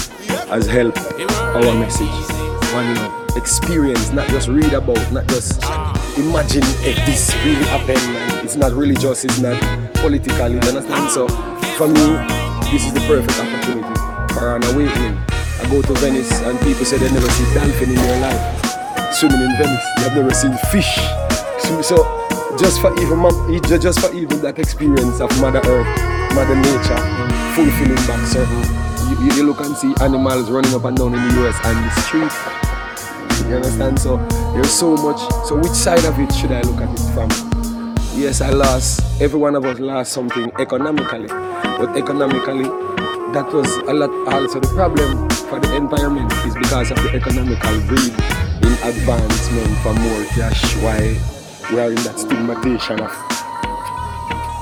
has 0.49 0.65
helped 0.65 0.97
our 0.97 1.73
message. 1.75 2.07
One 2.73 2.95
love. 2.95 3.37
Experience, 3.37 4.11
not 4.11 4.27
just 4.29 4.47
read 4.47 4.73
about, 4.73 5.11
not 5.11 5.27
just 5.27 5.61
imagine 6.17 6.63
if 6.81 6.97
this 7.05 7.35
really 7.43 7.65
happened. 7.65 7.99
And 7.99 8.45
it's 8.45 8.55
not 8.55 8.71
religious, 8.71 9.23
it's 9.25 9.39
not 9.39 9.59
political, 9.95 10.49
you 10.49 10.59
understand? 10.59 11.11
So 11.11 11.27
for 11.77 11.87
me, 11.87 12.05
this 12.71 12.85
is 12.87 12.93
the 12.93 13.03
perfect 13.05 13.37
opportunity 13.37 13.93
for 14.33 14.55
an 14.55 14.63
awakening. 14.73 15.17
I 15.61 15.67
go 15.69 15.81
to 15.81 15.93
Venice 15.99 16.31
and 16.41 16.57
people 16.61 16.85
say 16.85 16.97
they 16.97 17.11
never 17.11 17.29
see 17.29 17.53
dolphin 17.53 17.89
in 17.89 17.95
their 17.95 18.21
life. 18.21 19.13
Swimming 19.13 19.41
in 19.41 19.57
Venice, 19.57 19.85
they 19.97 20.03
have 20.03 20.15
never 20.15 20.33
seen 20.33 20.53
fish. 20.71 21.24
So, 21.65 21.81
so 21.81 22.57
just 22.57 22.79
for 22.79 22.93
even 23.01 23.19
just 23.81 23.99
for 23.99 24.13
even 24.13 24.41
that 24.41 24.59
experience 24.59 25.19
of 25.19 25.29
Mother 25.41 25.61
Earth, 25.65 25.87
Mother 26.35 26.55
Nature, 26.55 27.01
fulfilling 27.55 27.99
back 28.07 28.21
certain. 28.27 28.63
You, 29.09 29.25
you, 29.25 29.33
you 29.37 29.43
look 29.43 29.59
and 29.61 29.75
see 29.75 29.93
animals 30.01 30.49
running 30.49 30.73
up 30.73 30.85
and 30.85 30.95
down 30.97 31.13
in 31.13 31.21
the 31.27 31.47
US 31.47 31.57
and 31.65 31.77
the 31.85 31.91
street. 32.05 33.49
You 33.49 33.55
understand? 33.57 33.99
So 33.99 34.17
there's 34.53 34.69
so 34.71 34.95
much. 34.95 35.19
So 35.47 35.55
which 35.55 35.71
side 35.73 36.03
of 36.05 36.19
it 36.19 36.31
should 36.33 36.51
I 36.51 36.61
look 36.61 36.81
at 36.81 36.89
it 36.93 37.03
from? 37.13 37.29
Yes, 38.15 38.41
I 38.41 38.51
lost. 38.51 39.01
Every 39.21 39.39
one 39.39 39.55
of 39.55 39.65
us 39.65 39.79
lost 39.79 40.13
something 40.13 40.51
economically, 40.59 41.27
but 41.27 41.97
economically, 41.97 42.63
that 43.33 43.49
was 43.51 43.67
a 43.87 43.93
lot. 43.93 44.11
Also, 44.33 44.59
the 44.59 44.67
problem 44.69 45.29
for 45.49 45.59
the 45.59 45.75
environment 45.75 46.31
is 46.45 46.53
because 46.55 46.91
of 46.91 46.97
the 47.03 47.15
economical 47.15 47.79
greed 47.87 48.13
in 48.63 48.73
advancement 48.87 49.77
for 49.83 49.93
more 49.93 50.23
cash. 50.35 50.75
Why 50.77 51.34
we 51.71 51.79
are 51.79 51.89
in 51.89 51.95
that 51.95 52.19
stigmatization 52.19 52.99
of 53.01 53.11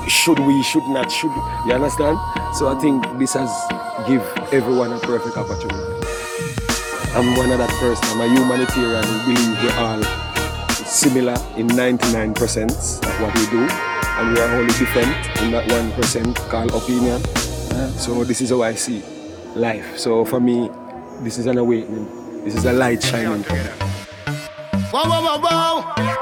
should 0.08 0.38
we, 0.38 0.62
should 0.62 0.86
not, 0.88 1.10
should 1.10 1.32
you 1.66 1.72
understand? 1.72 2.18
So 2.54 2.68
I 2.68 2.78
think 2.80 3.04
this 3.18 3.34
has 3.34 3.50
give 4.06 4.22
everyone 4.52 4.92
a 4.92 4.98
perfect 5.00 5.36
opportunity. 5.36 5.80
I'm 7.14 7.36
one 7.36 7.50
of 7.52 7.58
that 7.58 7.70
person. 7.80 8.04
I'm 8.08 8.20
a 8.20 8.28
humanitarian 8.28 9.04
who 9.04 9.34
believe 9.34 9.62
we're 9.62 9.78
all 9.78 10.02
similar 10.84 11.36
in 11.56 11.68
99% 11.68 13.04
of 13.04 13.20
what 13.20 13.34
we 13.34 13.46
do, 13.46 13.66
and 13.68 14.34
we 14.34 14.40
are 14.40 14.56
only 14.56 14.72
different 14.74 15.14
in 15.42 15.52
that 15.52 15.68
1% 15.68 16.34
called 16.50 16.74
opinion. 16.74 17.22
So 17.98 18.24
this 18.24 18.40
is 18.40 18.50
how 18.50 18.62
I 18.62 18.74
see 18.74 19.02
life. 19.54 19.98
So 19.98 20.24
for 20.24 20.40
me, 20.40 20.70
this 21.20 21.38
is 21.38 21.46
an 21.46 21.58
awakening. 21.58 22.44
This 22.44 22.56
is 22.56 22.64
a 22.64 22.72
light 22.72 23.02
shining. 23.02 23.44
Wow. 24.92 26.13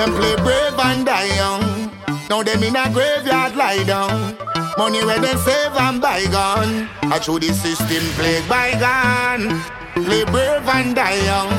Them 0.00 0.14
play 0.14 0.34
brave 0.36 0.78
and 0.78 1.04
die 1.04 1.28
young. 1.36 1.92
Now 2.30 2.42
them 2.42 2.62
in 2.62 2.74
a 2.74 2.88
graveyard 2.90 3.54
lie 3.54 3.84
down. 3.84 4.34
Money 4.78 5.04
where 5.04 5.20
they 5.20 5.36
save 5.36 5.76
and 5.76 6.00
bygone. 6.00 6.88
I 7.02 7.18
through 7.18 7.40
the 7.40 7.52
system 7.52 8.08
play 8.16 8.40
bygone. 8.48 9.60
Play 10.02 10.24
brave 10.24 10.66
and 10.72 10.96
die 10.96 11.20
young. 11.28 11.52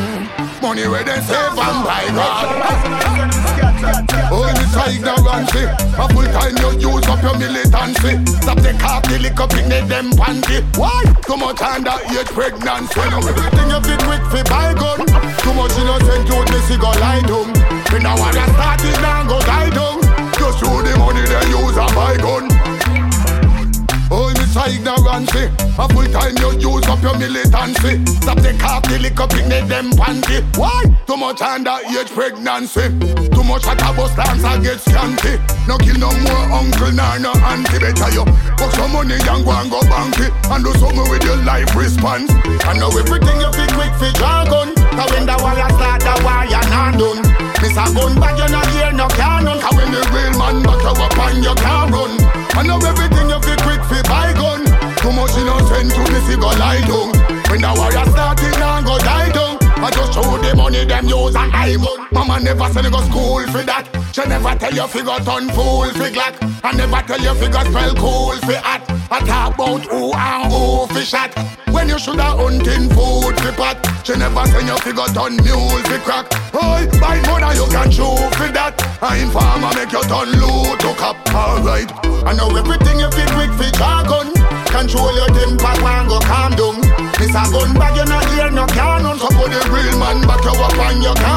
Money 0.60 0.88
where 0.88 1.04
they 1.04 1.22
save 1.22 1.54
and 1.54 1.86
buy 1.86 2.10
God. 2.18 3.52
Oh, 4.34 4.50
it's 4.50 4.74
a 4.74 4.90
ignorancy. 4.90 5.70
A 6.02 6.10
full 6.10 6.26
time 6.34 6.58
you 6.58 6.90
use 6.90 7.06
up 7.06 7.22
your 7.22 7.38
militancy. 7.38 8.26
Stop 8.42 8.58
the 8.58 8.74
car, 8.82 9.02
the 9.02 9.20
liquor, 9.22 9.46
picnic 9.54 9.86
them 9.86 10.10
panty. 10.18 10.66
Why? 10.78 11.04
Too 11.30 11.38
much 11.38 11.58
underage 11.58 12.34
pregnancy. 12.34 13.02
Everything 13.02 13.70
you 13.70 13.82
fit 13.86 14.02
quick 14.02 14.24
for 14.34 14.44
buy 14.50 14.74
gun. 14.74 15.06
Too 15.46 15.54
much 15.54 15.78
innocent 15.78 16.26
youth, 16.26 16.50
me 16.50 16.60
see 16.66 16.78
go 16.78 16.90
lie 16.98 17.22
down. 17.22 17.61
We 17.92 18.00
now 18.00 18.18
wanna 18.18 18.48
start 18.54 18.84
it 18.86 19.02
now 19.02 19.28
go 19.28 19.40
die 19.42 19.70
down. 19.70 20.02
Just 20.40 20.60
show 20.60 20.82
the 20.82 20.96
money 20.98 21.28
they 21.28 21.44
use 21.52 21.76
a 21.76 21.86
buy 21.92 22.16
gun. 22.16 22.48
Oh, 24.10 24.32
a 24.32 24.64
ignorancy. 24.68 25.48
A 25.80 25.88
full 25.92 26.08
time 26.12 26.36
you 26.40 26.72
use 26.72 26.88
up 26.88 27.02
your 27.02 27.18
militancy. 27.18 28.00
Stop 28.20 28.40
the 28.40 28.56
car, 28.60 28.80
the 28.82 29.00
liquor, 29.00 29.28
picnic 29.28 29.68
them 29.68 29.92
panty. 29.92 30.40
Why? 30.58 30.84
Too 31.08 31.18
much 31.18 31.40
underage 31.40 32.12
pregnancy. 32.12 32.88
Too 33.28 33.44
much 33.44 33.68
at 33.68 33.82
a 33.84 33.92
bus 33.92 34.16
dance 34.16 34.44
I 34.44 34.60
get 34.60 34.80
scanty. 34.80 35.40
No 35.68 35.78
kill 35.78 36.00
no 36.00 36.12
more 36.24 36.48
uncle 36.52 36.92
nor 36.92 37.20
no 37.20 37.32
auntie. 37.44 37.80
Better 37.80 38.12
you 38.12 38.24
put 38.56 38.72
some 38.76 38.92
money 38.92 39.16
and 39.16 39.44
go 39.44 39.52
and 39.52 39.72
go 39.72 39.80
banky. 39.92 40.32
And 40.48 40.64
do 40.64 40.72
something 40.80 41.08
with 41.12 41.24
your 41.24 41.44
life 41.44 41.76
response. 41.76 42.32
I 42.64 42.72
know 42.80 42.88
everything 42.88 43.40
you 43.40 43.52
feel 43.52 43.72
quick 43.76 43.94
for 44.00 44.12
jargon. 44.16 44.76
Cause 44.96 45.12
when 45.12 45.26
the 45.28 45.36
war 45.44 45.56
start, 45.76 46.00
the 46.04 46.16
you 46.48 46.64
not 46.72 47.00
done. 47.00 47.41
Miss 47.62 47.78
a 47.78 47.86
gun 47.94 48.16
bag, 48.20 48.38
you 48.40 48.50
not 48.50 48.66
hear 48.74 48.92
no 48.92 49.08
cannon. 49.10 49.62
Cause 49.62 49.76
when 49.78 49.92
the 49.92 50.02
real 50.10 50.34
man 50.34 50.64
back 50.66 50.82
you 50.82 50.98
up 50.98 51.18
and 51.30 51.44
you 51.46 51.54
can't 51.54 51.92
run. 51.94 52.18
I 52.58 52.64
know 52.66 52.82
everything 52.82 53.30
you 53.30 53.40
feel 53.46 53.62
quick 53.62 53.82
for 53.86 54.02
buy 54.10 54.34
gun. 54.34 54.66
Too 54.98 55.12
much 55.14 55.38
innocent 55.38 55.94
to 55.94 56.02
me 56.12 56.20
fi 56.26 56.36
go 56.42 56.50
lie 56.58 56.82
down. 56.90 57.14
When 57.54 57.62
the 57.62 57.72
warrior 57.78 58.06
started 58.10 58.58
now 58.58 58.82
go 58.82 58.98
die. 58.98 59.31
I 59.84 59.90
just 59.90 60.14
show 60.14 60.22
the 60.38 60.54
money 60.56 60.86
them 60.86 61.08
use 61.08 61.36
and 61.36 61.52
I 61.52 61.76
want. 61.78 62.12
Mama 62.12 62.40
never 62.40 62.70
send 62.70 62.86
you 62.86 62.92
go 62.92 63.02
school 63.02 63.42
for 63.50 63.64
that. 63.66 63.90
She 64.14 64.22
never 64.30 64.54
tell 64.54 64.74
you 64.74 64.88
figure 64.88 65.18
turn 65.26 65.50
fool 65.50 65.90
fi 65.98 66.14
glack. 66.14 66.38
I 66.64 66.72
never 66.78 67.02
tell 67.02 67.18
you 67.18 67.34
figure 67.34 67.66
spell 67.66 67.96
cool 67.98 68.38
fi 68.46 68.62
hat. 68.62 68.86
I 69.10 69.20
talk 69.26 69.56
about 69.56 69.82
who 69.90 70.14
and 70.14 70.54
who 70.54 70.86
fi 70.94 71.02
shot. 71.02 71.34
When 71.74 71.90
you 71.90 71.98
shoulda 71.98 72.38
hunting 72.38 72.94
food 72.94 73.34
fi 73.42 73.52
pot. 73.58 73.82
She 74.06 74.14
never 74.18 74.46
send 74.54 74.70
you 74.70 74.78
figure 74.86 75.10
turn 75.18 75.34
mule 75.42 75.82
fi 75.90 75.98
crack. 76.06 76.30
Oi, 76.54 76.86
by 77.02 77.18
mother 77.26 77.58
you 77.58 77.66
can 77.74 77.90
show 77.90 78.14
fi 78.38 78.54
that. 78.54 78.78
I 79.02 79.18
informer 79.18 79.74
make 79.74 79.90
you 79.90 80.06
turn 80.06 80.30
loot 80.38 80.78
to 80.86 80.94
cop. 80.94 81.18
Alright, 81.34 81.90
I 82.22 82.38
know 82.38 82.54
everything 82.54 83.02
you 83.02 83.10
fi 83.10 83.26
quick 83.34 83.50
fi 83.58 83.74
jargon. 83.74 84.30
Control 84.70 85.10
your 85.18 85.32
temper 85.34 85.74
and 85.74 86.06
go 86.06 86.20
calm 86.22 86.54
down. 86.54 86.78
Miss 87.18 87.34
a 87.34 87.44
gun 87.50 87.74
bag 87.74 87.98
you 87.98 88.06
not 88.06 88.26
hear 88.30 88.52
no 88.52 88.66
cannon. 88.68 88.91
Real 90.12 90.28
back 90.28 90.44
you 90.44 90.52
up 90.52 90.78
and 90.78 91.04
you 91.04 91.31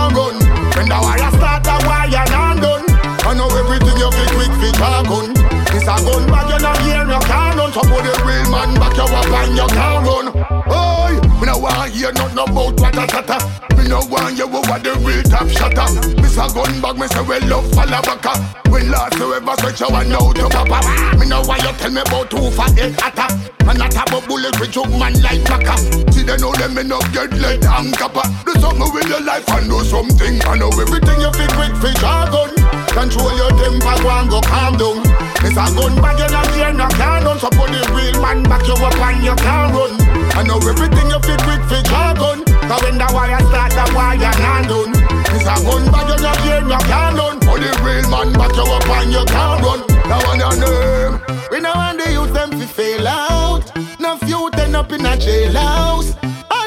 So 7.94 8.02
the 8.02 8.10
real 8.26 8.50
man 8.50 8.74
back 8.74 8.98
you 8.98 9.06
up 9.06 9.30
and 9.30 9.54
you 9.54 9.66
can't 9.70 10.02
run. 10.02 10.26
Oi, 10.66 11.14
me 11.38 11.46
no 11.46 11.62
want 11.62 11.94
hear 11.94 12.10
nothing 12.10 12.42
about 12.42 12.74
what 12.74 12.98
a 12.98 13.06
tata. 13.06 13.38
Me 13.78 13.86
no 13.86 14.02
want 14.10 14.34
you 14.34 14.50
over 14.50 14.82
the 14.82 14.98
real 14.98 15.22
top 15.22 15.46
shotter. 15.46 15.86
Miss 16.18 16.34
a 16.34 16.50
gun 16.50 16.82
bag, 16.82 16.98
me 16.98 17.06
say 17.06 17.22
well 17.22 17.38
love 17.46 17.70
follow 17.70 18.02
back. 18.02 18.26
When 18.66 18.90
last 18.90 19.14
you 19.14 19.30
ever 19.38 19.54
switch 19.62 19.78
you 19.78 19.94
and 19.94 20.10
now 20.10 20.26
to 20.34 20.48
papa. 20.50 20.82
Me 21.22 21.30
no 21.30 21.46
want 21.46 21.62
you 21.62 21.70
tell 21.78 21.94
me 21.94 22.02
about 22.02 22.34
who 22.34 22.50
for 22.50 22.66
it 22.74 22.98
atta. 22.98 23.30
And 23.62 23.78
not 23.78 23.94
about 23.94 24.26
bullet 24.26 24.58
with 24.58 24.74
your 24.74 24.90
man 24.90 25.14
like 25.22 25.46
Maka. 25.46 25.78
See 26.10 26.26
they 26.26 26.36
know 26.42 26.50
them 26.50 26.74
me 26.74 26.82
no 26.82 26.98
get 27.14 27.30
let 27.38 27.62
and 27.62 27.94
kappa. 27.94 28.26
Do 28.42 28.58
something 28.58 28.90
with 28.90 29.06
your 29.06 29.22
life 29.22 29.46
and 29.54 29.70
do 29.70 29.78
something. 29.86 30.42
I 30.50 30.58
know 30.58 30.74
everything 30.82 31.22
you 31.22 31.30
fit 31.30 31.54
quick 31.54 31.78
for 31.78 31.94
jargon. 32.02 32.58
Control 32.90 33.30
your 33.38 33.54
temper, 33.54 33.94
go 34.02 34.10
and 34.10 34.30
go 34.30 34.40
calm 34.42 34.74
down. 34.82 35.13
Miss 35.44 35.60
a 35.60 35.68
gun 35.76 35.94
bag, 36.00 36.16
you 36.16 36.28
not 36.32 36.48
hear 36.56 36.72
no 36.72 36.88
cannon. 36.96 37.36
So 37.38 37.52
put 37.52 37.68
the 37.68 37.84
real 37.92 38.16
man 38.24 38.42
back 38.44 38.64
you 38.64 38.72
up 38.80 38.96
and 38.96 39.20
you 39.20 39.36
can't 39.36 39.76
run. 39.76 39.92
I 40.32 40.42
know 40.42 40.56
everything 40.56 41.12
you 41.12 41.20
fit 41.20 41.36
quick 41.44 41.60
for 41.68 41.84
jargon. 41.84 42.48
Cause 42.64 42.80
when 42.80 42.96
the 42.96 43.04
wire 43.12 43.36
start, 43.52 43.76
the 43.76 43.84
wire 43.92 44.16
not 44.16 44.64
done. 44.64 44.92
Miss 45.36 45.44
a 45.44 45.54
gun 45.60 45.84
bag, 45.92 46.08
you 46.08 46.18
not 46.24 46.40
hear 46.40 46.60
no 46.64 46.78
cannon. 46.88 47.36
Put 47.44 47.60
the 47.60 47.70
real 47.84 48.08
man 48.08 48.32
back 48.32 48.56
you 48.56 48.64
up 48.64 48.88
and 48.88 49.12
you 49.12 49.24
can't 49.28 49.60
run. 49.60 49.80
That 50.08 50.24
one 50.24 50.40
your 50.40 50.56
name. 50.56 51.20
We 51.52 51.60
know 51.60 51.76
want 51.76 52.00
the 52.00 52.08
youth 52.10 52.32
them 52.32 52.50
fi 52.56 52.64
fail 52.64 53.06
out. 53.06 53.68
No 54.00 54.16
few 54.24 54.48
end 54.48 54.74
up 54.74 54.90
in 54.92 55.04
a 55.04 55.12
jailhouse. 55.12 56.16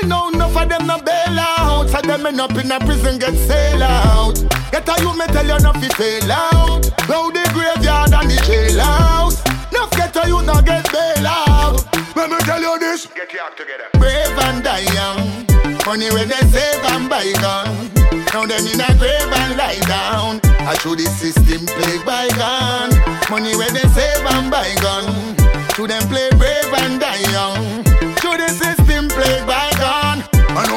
Know 0.08 0.30
enough 0.30 0.56
of 0.56 0.70
them 0.70 0.88
no 0.88 0.98
bail 1.00 1.38
out. 1.38 1.90
So 1.90 2.00
them 2.02 2.26
end 2.26 2.40
up 2.40 2.52
in 2.52 2.72
a 2.72 2.80
prison 2.80 3.20
get 3.20 3.36
sail 3.36 3.84
out. 3.84 4.36
Get 4.72 4.88
a 4.88 4.96
you 5.02 5.12
me 5.18 5.26
tell 5.28 5.46
you 5.46 5.60
no 5.60 5.74
fi 5.74 5.90
fail 6.00 6.32
out. 6.32 6.88
Now 7.10 7.30
the 7.30 7.44
graveyard 7.52 8.14
and 8.14 8.32
the 8.32 8.38
jailhouse. 8.48 9.44
No 9.74 9.88
get 9.92 10.16
a 10.16 10.28
you 10.28 10.42
no 10.44 10.62
get 10.62 10.90
bail 10.94 11.28
out. 11.28 11.84
Let 12.16 12.30
me 12.30 12.38
tell 12.40 12.62
you 12.62 12.80
this. 12.80 13.08
Get 13.08 13.34
your 13.34 13.44
act 13.44 13.58
together. 13.58 13.90
Brave 14.00 14.38
and 14.48 14.64
die 14.64 14.88
young. 14.96 15.46
Money 15.86 16.10
when 16.12 16.30
they 16.30 16.44
save 16.56 16.84
and 16.86 17.10
buy 17.10 17.32
gun. 17.42 17.92
Now 18.32 18.46
them 18.46 18.66
in 18.66 18.80
a 18.80 18.88
grave 18.98 19.28
and 19.28 19.58
lie 19.58 19.80
down. 19.88 20.40
I 20.64 20.78
show 20.80 20.96
the 20.96 21.04
system 21.04 21.66
play 21.66 22.00
by 22.06 22.30
gun. 22.40 22.96
Money 23.30 23.58
when 23.58 23.74
they 23.74 23.88
save 23.92 24.24
and 24.24 24.50
buy 24.50 24.72
gun. 24.80 25.36
To 25.76 25.86
them 25.86 26.08
play 26.08 26.30
brave 26.40 26.74
and 26.80 27.00
die 27.00 27.20
young. 27.32 27.84
To 27.84 28.38
the 28.38 28.48
system 28.48 28.56
play 28.56 28.56
by 28.56 28.72
gun. 28.72 28.77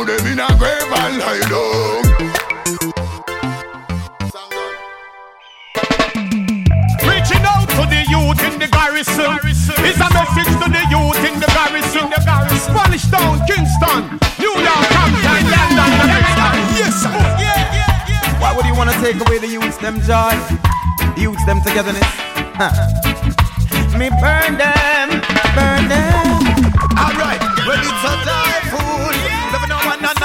I 0.01 0.03
know 0.03 0.17
them 0.17 0.33
in 0.33 0.41
a 0.41 0.49
grave 0.57 0.89
and 0.97 1.19
lie 1.21 1.45
down. 1.45 2.01
Reaching 7.05 7.45
out 7.45 7.69
to 7.69 7.85
the 7.85 8.01
youth 8.09 8.41
in 8.49 8.57
the 8.57 8.69
garrison. 8.73 9.37
It's 9.85 10.01
a 10.01 10.09
message 10.17 10.57
to 10.57 10.73
the 10.73 10.81
youth 10.89 11.21
in 11.21 11.37
the 11.37 11.49
garrison. 11.53 12.09
Spanish 12.57 13.05
Town, 13.13 13.45
Kingston, 13.45 14.17
New 14.41 14.57
York, 14.57 14.89
Compton, 14.89 15.45
London, 15.53 15.91
the 15.93 16.07
next 16.09 16.33
time. 16.33 16.65
Yes, 16.81 16.97
sir. 16.97 17.13
Oh, 17.13 18.41
Why 18.41 18.57
would 18.57 18.65
you 18.65 18.75
want 18.75 18.89
to 18.89 18.97
take 19.05 19.21
away 19.21 19.37
the 19.37 19.49
youths 19.49 19.77
them 19.85 20.01
joy? 20.01 20.33
The 21.13 21.29
youths 21.29 21.45
them 21.45 21.61
togetherness? 21.61 22.09
Huh. 22.57 22.73
Me 23.99 24.09
burn 24.17 24.57
them, 24.57 25.21
burn 25.53 25.93
them. 25.93 26.41
Alright, 26.97 27.43
well 27.69 27.77
it's 27.77 28.05
a 28.09 28.25
typhoon. 28.25 28.40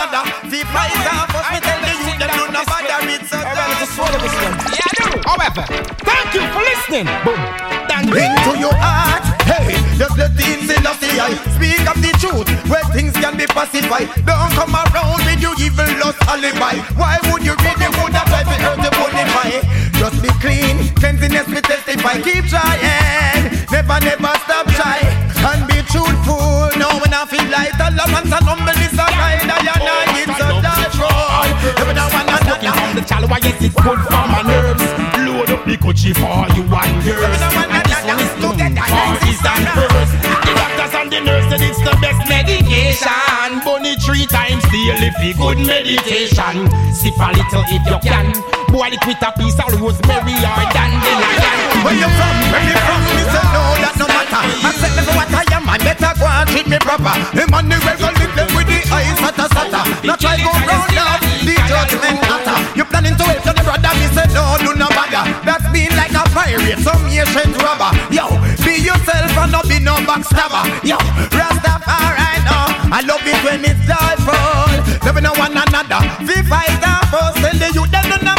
One 0.05 0.13
another. 0.13 0.53
The 0.53 0.61
price 0.69 0.93
us, 1.01 1.49
me 1.49 1.57
tell 1.65 1.81
the 1.81 1.93
youth 1.97 2.19
them 2.21 2.29
no 2.37 2.45
no 2.53 2.61
bother. 2.69 3.01
It's 3.09 3.33
a 3.33 3.41
typhoon. 3.41 4.53
Yeah, 4.69 4.85
I 4.85 5.01
do. 5.01 5.09
However, 5.25 5.65
thank 6.05 6.29
you 6.37 6.45
for 6.53 6.61
listening. 6.61 7.09
Boom. 7.25 7.41
Thank 7.89 8.13
you. 8.13 8.21
Into 8.21 8.53
your 8.61 8.75
heart, 8.77 9.25
hey, 9.49 9.73
just 9.97 10.13
let 10.21 10.37
the 10.37 10.45
infidelity 10.45 11.09
I 11.17 11.33
speak 11.57 11.81
of 11.89 11.97
the 12.05 12.13
truth 12.21 12.45
where 12.69 12.85
things 12.93 13.17
can 13.17 13.33
be 13.33 13.49
pacified. 13.49 14.05
Don't 14.29 14.53
come 14.53 14.77
around 14.77 15.25
with 15.25 15.41
your 15.41 15.57
evil 15.57 15.89
lost 15.97 16.21
alibi. 16.29 16.77
Why 16.93 17.17
would 17.33 17.41
you 17.41 17.57
read 17.65 17.77
the 17.81 17.89
wood 17.97 18.13
that 18.13 18.29
try 18.29 18.45
to 18.45 18.55
hurt 18.61 18.77
the 18.85 18.93
bonify? 18.93 19.57
Just 19.97 20.21
be 20.21 20.29
clean, 20.37 20.93
cleanliness 21.01 21.49
we 21.49 21.65
testify. 21.65 22.21
Keep 22.21 22.45
trying, 22.53 23.49
never, 23.73 23.97
never 24.05 24.33
stop 24.45 24.69
try 24.69 25.01
and 25.49 25.65
be 25.65 25.81
truthful. 25.89 26.69
No, 26.77 26.94
I 27.15 27.23
feel 27.31 27.47
like 27.47 27.71
the 27.79 27.87
love 27.95 28.11
and 28.11 28.27
humble 28.43 28.75
is 28.75 28.91
a 28.91 29.07
ride, 29.07 29.47
I 29.47 29.55
and 29.55 29.87
I 29.87 30.03
oh, 30.03 30.19
it's 30.19 30.35
a 30.35 30.51
die 30.59 30.91
road. 30.99 31.47
Every 31.79 31.95
now 31.95 32.11
and 32.11 32.27
then. 32.27 32.43
from 32.43 32.91
the 32.91 33.03
I 33.07 33.39
yes, 33.39 33.55
it's 33.63 33.75
good 33.79 34.01
for 34.03 34.25
my 34.27 34.43
nerves. 34.43 34.83
Load 35.23 35.47
up 35.47 35.63
the 35.63 35.79
Gucci 35.79 36.11
for 36.11 36.43
you 36.51 36.67
and 36.67 36.99
yours. 37.07 37.39
And 37.55 37.71
this 37.87 38.03
one 38.03 38.19
is 38.19 38.35
good 38.35 38.59
for 38.59 38.67
and 38.67 39.63
hers. 39.63 40.11
The 40.43 40.51
doctors 40.59 40.91
and 40.91 41.07
the 41.07 41.19
nurse 41.23 41.47
said 41.47 41.63
it's 41.63 41.79
the 41.79 41.95
best 42.03 42.19
medication. 42.27 43.63
Bunny 43.63 43.95
three 44.03 44.27
times 44.27 44.67
daily 44.67 45.07
for 45.39 45.55
good 45.55 45.63
meditation. 45.63 46.67
Sip 46.91 47.15
a 47.15 47.31
little 47.31 47.63
if 47.71 47.83
you 47.87 47.99
can. 48.03 48.64
Boil 48.75 48.91
it 48.91 48.99
with 49.07 49.23
a 49.23 49.31
piece 49.39 49.55
of 49.55 49.71
rosemary 49.79 50.35
or 50.35 50.63
dandelion. 50.75 51.55
Where 51.79 51.95
you 51.95 52.11
from? 52.11 52.35
Where 52.51 52.65
you 52.67 52.75
from? 52.75 52.99
Me 53.15 53.23
say 53.31 53.45
no, 53.55 53.63
that 53.79 53.95
no 53.95 54.05
matter. 54.11 54.43
I 54.67 54.69
said 54.75 54.91
never 54.99 55.15
what 55.15 55.31
I 55.31 55.47
am, 55.55 55.63
I 55.63 55.79
better 55.79 56.11
go 56.19 56.27
and 56.27 56.47
treat 56.51 56.67
me 56.67 56.75
proper. 56.83 57.15
The 57.31 57.47
money 57.47 57.79
will 57.79 57.95
go 57.95 58.11
live 58.19 58.35
them 58.35 58.51
with 58.51 58.67
the 58.67 58.83
eyes 58.91 59.15
sata 59.23 59.47
sata. 59.47 59.81
Not 60.03 60.19
try 60.19 60.35
go 60.43 60.51
round 60.51 60.91
up, 60.91 61.23
the 61.47 61.55
judgment 61.71 62.19
matter. 62.19 62.57
You 62.75 62.83
planning 62.83 63.15
to 63.15 63.23
help 63.23 63.47
your 63.47 63.55
brother? 63.63 63.91
Me 63.95 64.07
say 64.11 64.27
no, 64.35 64.43
do 64.59 64.75
no 64.75 64.91
bother. 64.91 65.23
That's 65.47 65.63
been 65.71 65.95
like 65.95 66.11
a 66.11 66.27
pirate, 66.35 66.83
some 66.83 67.07
ancient 67.07 67.55
robber. 67.63 67.95
Yo, 68.11 68.27
be 68.67 68.83
yourself 68.83 69.39
and 69.39 69.55
not 69.55 69.71
be 69.71 69.79
no 69.79 69.95
backstabber. 70.03 70.67
Yo, 70.83 70.99
Rastafari, 71.31 72.43
no. 72.43 72.59
I 72.91 72.99
love 73.07 73.23
it 73.23 73.39
when 73.39 73.63
it's 73.63 73.79
joyful. 73.87 74.67
Loving 75.07 75.31
one 75.39 75.55
another. 75.55 76.03
We 76.27 76.43
fight 76.43 76.75
and 76.75 77.07
fuss, 77.07 77.39
tell 77.39 77.55
the 77.55 77.71
youth 77.71 77.87
them 77.87 78.11
no 78.11 78.19
bother. 78.19 78.34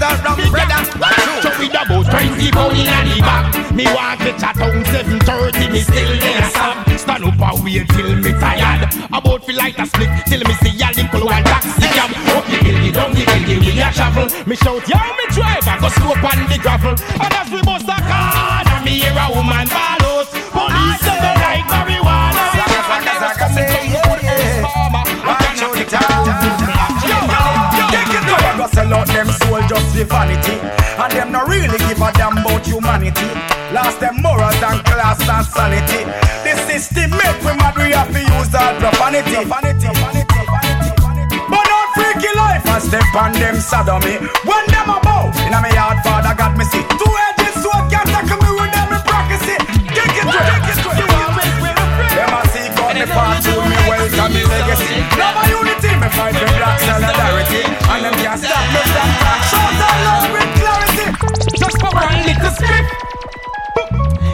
Sister 0.00 0.32
and 0.32 0.50
brother. 0.50 0.80
So 1.44 1.50
with 1.60 1.76
about 1.76 2.04
20 2.08 2.50
pound 2.50 2.76
in 2.76 2.88
the 2.88 3.20
back. 3.20 3.60
Me 3.74 3.84
want 3.94 4.20
to 4.20 4.32
chat 4.32 4.56
on 4.60 4.82
7.30 4.82 5.72
Me 5.72 5.80
still 5.80 6.18
there 6.18 6.44
stop 6.50 6.90
Stand 6.98 7.24
up 7.24 7.40
and 7.40 7.64
wait 7.64 7.88
till 7.90 8.16
me 8.16 8.32
tired. 8.32 8.92
About 9.12 9.44
feel 9.44 9.56
like 9.56 9.78
a 9.78 9.86
split 9.86 10.10
Till 10.26 10.42
me 10.42 10.54
see 10.54 10.74
a 10.82 10.88
little 10.90 11.26
white 11.26 11.44
taxi 11.44 11.86
cab 11.94 12.10
Up 12.34 12.44
the 12.46 12.58
hill, 12.66 12.82
the 12.82 12.90
down 12.92 13.12
the 13.12 13.20
hill 13.20 13.60
The 13.60 13.70
way 13.70 13.78
a 13.78 13.92
travel 13.92 14.26
Me 14.44 14.56
shout, 14.56 14.88
yo 14.88 14.98
me 14.98 15.26
driver 15.30 15.76
Go 15.80 15.88
slope 15.88 16.24
on 16.24 16.38
the 16.50 16.58
gravel. 16.60 16.94
And 17.22 17.32
as 17.32 17.50
we 17.50 17.62
bust 17.62 17.86
a 17.86 17.96
car 18.02 18.29
just 30.00 30.12
vanity. 30.12 30.56
And 30.96 31.12
them 31.12 31.32
not 31.32 31.48
really 31.48 31.78
give 31.78 32.00
a 32.00 32.12
damn 32.12 32.38
about 32.38 32.64
humanity. 32.66 33.28
Lost 33.72 34.00
them 34.00 34.20
morals 34.22 34.56
and 34.62 34.84
class 34.84 35.20
and 35.20 35.46
sanity. 35.46 36.04
This 36.44 36.60
is 36.68 36.88
the 36.88 37.04
system 37.04 37.10
make 37.10 37.40
we 37.44 37.52
mad, 37.56 37.76
we 37.76 37.92
have 37.92 38.10
to 38.12 38.20
use 38.20 38.54
all 38.54 38.74
profanity. 38.80 39.44
Vanity, 39.44 39.88
vanity, 39.92 40.28
vanity, 40.48 40.90
vanity. 41.00 41.38
But 41.48 41.64
not 41.68 41.86
freaky 41.94 42.32
life 42.36 42.64
and 42.66 42.82
step 42.82 43.14
on 43.14 43.32
them 43.32 43.56
sodomy. 43.60 44.16
When 44.44 44.64
them 44.72 44.88
about, 44.88 45.36
in 45.44 45.52
a 45.52 45.60
me 45.60 45.70
yard, 45.72 46.00
father 46.04 46.34
got 46.36 46.56
me 46.56 46.64
see. 46.64 46.84
Two 46.96 47.12
edges 47.28 47.60
sword 47.62 47.88
can't 47.92 48.08
tackle 48.08 48.40
me 48.40 48.50
with 48.56 48.72
them 48.72 48.88
in 48.96 49.02
practice 49.04 49.46
it. 49.48 49.60
Kick 49.94 50.16
it, 50.16 50.26
kick 50.28 50.68
it, 50.68 50.78
kick 50.80 51.00
it. 51.00 51.60
Them 52.16 52.32
a 52.36 52.40
seek 52.52 52.76
out 52.80 52.94
me 52.96 53.04
fortune, 53.04 53.64
me 53.68 53.78
wealth 53.88 54.18
and 54.20 54.32
me 54.34 54.42
legacy. 54.44 54.96
Love 55.16 55.36
and 55.44 55.69
me 56.10 56.16
fight 56.16 56.34
for 56.34 56.50
black 56.58 56.80
solidarity. 56.80 57.62
And 57.90 58.04
them 58.04 58.14
can't 58.18 58.40
stop 58.40 58.66
me 58.74 58.82
from 58.90 59.10
talk. 59.22 59.40
Shout 59.50 59.74
out 59.78 59.98
loud 60.06 60.26
with 60.34 60.50
clarity. 60.58 61.06
Just 61.56 61.78
for 61.78 61.92
one 61.94 62.20
little 62.26 62.50
script. 62.50 62.90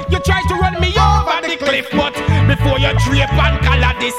You 0.09 0.19
try 0.21 0.41
to 0.49 0.55
run 0.55 0.81
me 0.81 0.95
over 0.97 1.41
the 1.43 1.57
cliff, 1.59 1.89
but 1.93 2.15
before 2.47 2.79
you 2.79 2.93
drape 3.05 3.33
and 3.33 3.59
color 3.61 3.95
this, 3.99 4.15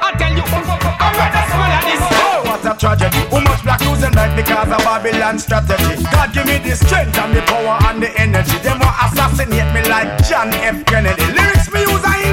I 0.00 0.14
tell 0.16 0.32
you, 0.32 0.42
I'm 0.42 1.14
rather 1.14 1.44
swallow 1.52 1.82
this. 1.84 2.02
Oh, 2.16 2.42
what 2.48 2.64
a 2.64 2.72
tragedy. 2.78 3.22
Who 3.28 3.40
much 3.44 3.62
black 3.62 3.80
losing 3.84 4.14
life 4.14 4.34
because 4.34 4.72
of 4.72 4.80
Babylon 4.82 5.38
strategy. 5.38 6.02
God 6.10 6.32
give 6.32 6.46
me 6.46 6.58
the 6.58 6.74
strength 6.74 7.18
and 7.18 7.36
the 7.36 7.42
power 7.42 7.76
and 7.86 8.02
the 8.02 8.10
energy. 8.18 8.56
Them 8.64 8.80
want 8.80 8.96
assassinate 9.04 9.68
me 9.74 9.84
like 9.88 10.08
John 10.24 10.48
F. 10.64 10.84
Kennedy. 10.86 11.22
Lyrics 11.36 11.70
me 11.72 11.80
use 11.80 12.04
I 12.04 12.27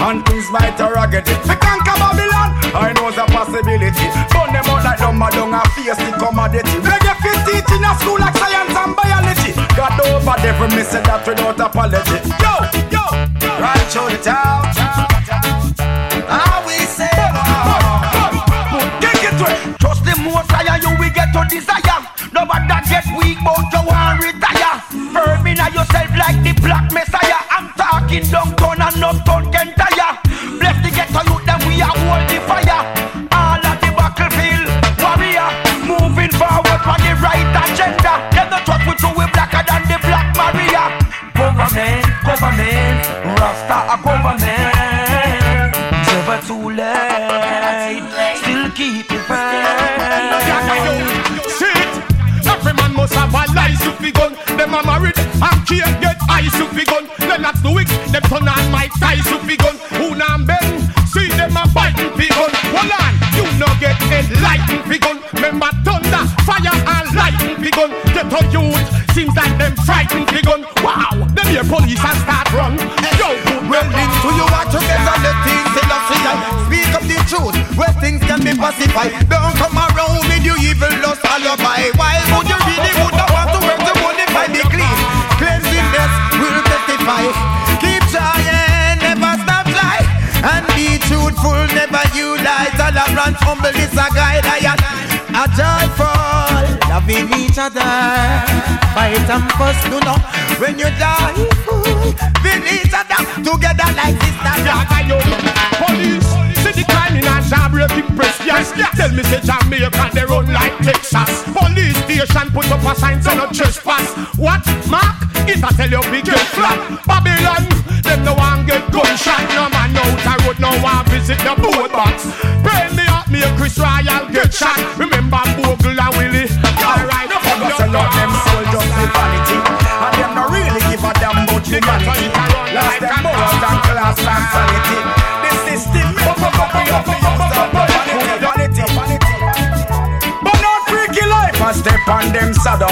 and 0.00 0.24
things 0.26 0.48
might 0.50 0.80
a 0.80 0.86
raggedy. 0.88 1.34
Me 1.44 1.54
conquer 1.60 1.96
Babylon. 2.00 2.50
I 2.72 2.92
know 2.96 3.12
the 3.12 3.24
possibility. 3.28 4.06
Burn 4.32 4.52
them 4.54 4.64
out 4.72 4.84
like 4.84 4.98
dumb 4.98 5.20
dung 5.20 5.52
and 5.52 5.70
face 5.76 5.98
the 6.00 6.10
commodity. 6.16 6.76
Reggae 6.80 7.14
fit 7.20 7.38
teaching 7.44 7.84
a 7.84 7.92
school 8.00 8.16
like 8.16 8.36
science 8.36 8.72
and 8.72 8.96
biology. 8.96 9.52
God 9.76 10.00
over 10.00 10.36
for 10.56 10.68
me 10.72 10.82
say 10.82 11.02
that 11.04 11.20
without 11.26 11.60
apology. 11.60 12.16
Yo, 12.40 12.54
yo, 12.88 13.04
right 13.60 13.84
through 13.92 14.16
the 14.16 14.20
town. 14.24 14.64
I 16.30 16.62
we 16.64 16.78
say, 16.88 17.10
oh. 17.12 18.80
it 19.04 19.34
to 19.36 19.46
it. 19.52 19.58
Trust 19.80 20.04
the 20.08 20.14
most 20.24 20.48
you 20.80 20.92
will 20.96 21.12
get 21.12 21.28
to 21.36 21.44
desire. 21.50 22.00
Nobody 22.32 22.72
get 22.88 23.04
weak, 23.18 23.38
but 23.44 23.68
retire. 24.16 24.80
Firm 25.12 25.46
in 25.46 25.60
yourself 25.74 26.10
like 26.16 26.40
the 26.40 26.54
black 26.62 26.88
messiah. 26.92 27.42
I'm 27.50 27.68
talking 27.76 28.24
downtown 28.30 28.80
and 28.80 29.04
uptown 29.04 29.52
can 29.52 29.74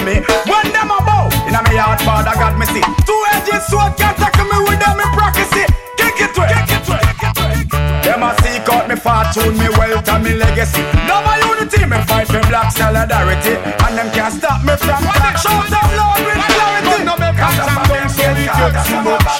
them 0.04 0.24
sodomy. 0.24 0.50
When 0.50 0.72
them 0.72 0.90
about 0.90 1.32
in 1.46 1.54
a 1.54 1.62
me 1.68 1.76
yard, 1.76 2.00
father 2.02 2.34
got 2.34 2.58
me 2.58 2.66
see. 2.66 2.82
Two 3.06 3.20
edges 3.32 3.66
sword 3.66 3.96
can't 3.96 4.16
tackle 4.16 4.44
me 4.46 4.58
with 4.68 4.80
them 4.80 5.00
in 5.00 5.10
practice. 5.14 5.50
it. 5.52 5.70
Kick 5.96 6.20
it 6.20 6.34
to 6.34 6.42
it. 6.44 6.54
Kick 6.66 6.70
it 6.70 6.82
to 6.86 6.94
it. 6.98 7.68
Them 8.04 8.22
a 8.22 8.34
seek 8.42 8.68
out 8.68 8.88
me 8.88 8.96
fortune, 8.96 9.56
me 9.58 9.68
wealth 9.78 10.08
and 10.08 10.24
me 10.24 10.34
legacy. 10.34 10.82
Love 11.08 11.26
and 11.26 11.42
unity, 11.44 11.84
me 11.86 11.98
fight 12.06 12.26
for 12.28 12.42
black 12.48 12.72
solidarity. 12.72 13.56
And 13.84 13.98
them 13.98 14.10
can't 14.12 14.34
stop 14.34 14.64
me 14.64 14.74
from 14.76 15.02
talk. 15.04 15.36
Shout 15.36 15.72
out 15.72 15.90
loud 15.96 16.20
with 16.24 16.38
clarity. 16.38 17.04
No 17.04 17.14
make 17.16 17.38
a 17.38 17.48
jam 17.56 17.82
down 17.88 18.08
so 18.08 18.26
we 18.34 18.44
get 18.46 18.74
too 18.86 19.00
much. 19.02 19.34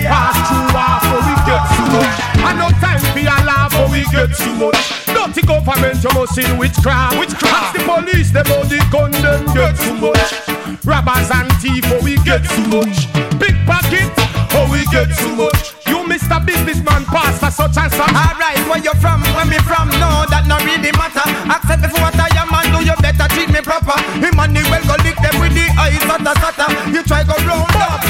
Pass 0.00 0.36
through 0.48 0.68
war 0.74 0.96
so 1.06 1.16
we 1.26 1.34
get 1.46 1.62
too 1.74 1.86
much. 1.94 2.16
And 2.40 2.56
no 2.58 2.68
time 2.80 3.00
for 3.12 3.20
your 3.20 3.40
love 3.44 3.72
but 3.72 3.90
we 3.90 4.02
get 4.10 4.30
too 4.36 4.54
much. 4.54 5.09
Dirty 5.20 5.44
government 5.44 6.00
you 6.02 6.10
must 6.16 6.32
see 6.34 6.48
witchcraft. 6.56 7.20
Witchcraft. 7.20 7.76
Ask 7.76 7.76
the 7.76 7.84
police 7.84 8.32
them 8.32 8.46
how 8.48 8.64
the 8.64 8.80
gun 8.88 9.12
them 9.20 9.44
get 9.52 9.76
too 9.76 9.92
much. 10.00 10.32
Robbers 10.80 11.28
and 11.28 11.52
thief 11.60 11.84
oh 11.92 12.00
we 12.00 12.16
get 12.24 12.40
too 12.40 12.64
much. 12.72 13.04
Pickpocket 13.36 14.08
oh 14.56 14.64
we 14.72 14.80
get 14.88 15.12
too 15.12 15.36
much. 15.36 15.76
You 15.84 16.00
Mr. 16.08 16.40
Businessman 16.40 17.04
pastor 17.04 17.52
such 17.52 17.76
and 17.76 17.92
such. 17.92 18.08
Alright, 18.16 18.64
where 18.64 18.80
you 18.80 18.96
from, 18.96 19.20
where 19.36 19.44
me 19.44 19.60
from, 19.68 19.92
no, 20.00 20.24
that 20.32 20.48
no 20.48 20.56
really 20.64 20.88
matter. 20.96 21.28
Accept 21.52 21.84
me 21.84 21.88
for 21.92 22.00
what 22.00 22.16
I 22.16 22.32
am 22.40 22.48
and 22.56 22.72
do 22.72 22.80
you 22.80 22.96
better 23.04 23.28
treat 23.36 23.52
me 23.52 23.60
proper. 23.60 24.00
Emmanuel 24.24 24.82
go 24.88 24.96
lick 25.04 25.20
them 25.20 25.36
with 25.36 25.52
the 25.52 25.68
eyes 25.76 26.00
of 26.00 26.24
the 26.24 26.32
sata. 26.40 26.64
You 26.88 27.04
try 27.04 27.28
go 27.28 27.36
round 27.44 27.76
up, 27.76 28.00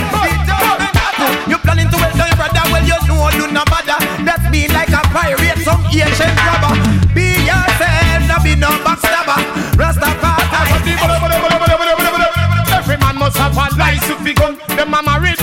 you 1.51 1.59
planning 1.59 1.90
to 1.90 1.99
well 1.99 2.14
your 2.14 2.31
brother, 2.38 2.64
well 2.70 2.87
you 2.87 2.99
know 3.11 3.35
you 3.35 3.51
no 3.51 3.66
bother. 3.66 3.99
That's 4.23 4.46
me 4.46 4.70
like 4.70 4.94
a 4.94 5.03
pirate, 5.11 5.59
some 5.66 5.83
ancient 5.90 6.38
robber. 6.46 6.89
Rastafari. 9.81 10.45
Every 12.77 12.97
man 12.99 13.16
must 13.16 13.37
have 13.38 13.57
a 13.57 13.66
license 13.79 14.23
to 14.23 14.35
gun. 14.35 14.59
The 14.77 14.85
mama 14.85 15.19
read, 15.21 15.38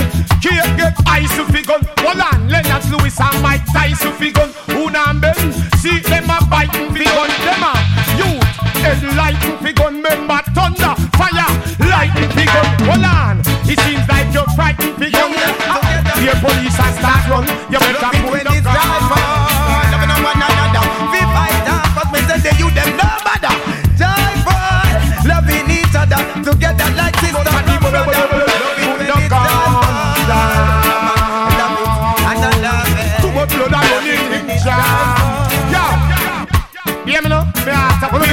can't 0.45 0.77
get 0.77 0.93
ice 1.07 1.35
to 1.37 1.43
gun. 1.65 1.81
Hold 2.05 2.21
on, 2.21 2.47
Lennox 2.47 2.89
Lewis 2.91 3.19
and 3.19 3.41
Mike 3.41 3.65
Tyson 3.73 4.13
fi 4.13 4.31
gun. 4.31 4.49
Who 4.69 4.91
nam 4.91 5.19
ben? 5.19 5.35
See 5.81 5.99
them 6.05 6.29
a 6.29 6.37
biting 6.45 6.93
fi 6.93 7.03
gun. 7.03 7.29
Them 7.45 7.63
a 7.65 7.73
youth 8.19 8.43
head 8.85 9.01
lighting 9.17 9.57
fi 9.57 9.71
gun. 9.73 9.95
Remember 10.03 10.39
thunder, 10.53 10.93
fire, 11.17 11.51
lightning 11.81 12.29
fi 12.37 12.45
gun. 12.45 12.67
Hold 12.85 13.05
on, 13.09 13.39
it 13.65 13.79
seems 13.81 14.05
like 14.07 14.29
you're 14.33 14.49
frightened 14.53 14.95
fi 15.01 15.09
gun. 15.09 15.33
Your 16.21 16.37
police 16.41 16.77
and 16.77 16.93
start 17.01 17.25
run. 17.29 17.45
You 17.71 17.79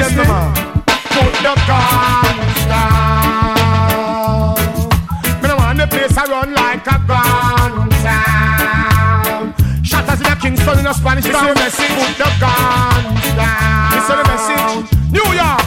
a. 0.00 0.04
Put 1.14 1.32
the 1.42 1.54
down. 2.68 3.14
Me 5.40 5.46
no 5.48 5.56
want 5.56 5.78
the 5.78 5.86
place 5.86 6.16
a 6.16 6.24
run 6.26 6.52
like 6.54 6.86
a 6.86 6.98
gun 7.06 7.90
town. 8.02 9.54
Shatters 9.84 10.20
in 10.20 10.26
a 10.26 10.36
Kingston 10.36 10.78
in 10.80 10.86
a 10.86 10.94
Spanish 10.94 11.24
town. 11.24 11.54
Put 11.54 11.66
the 12.18 12.28
guns 12.40 13.26
down. 13.38 13.90
Listen 13.94 14.18
message. 14.26 14.90
New 15.12 15.28
York, 15.32 15.62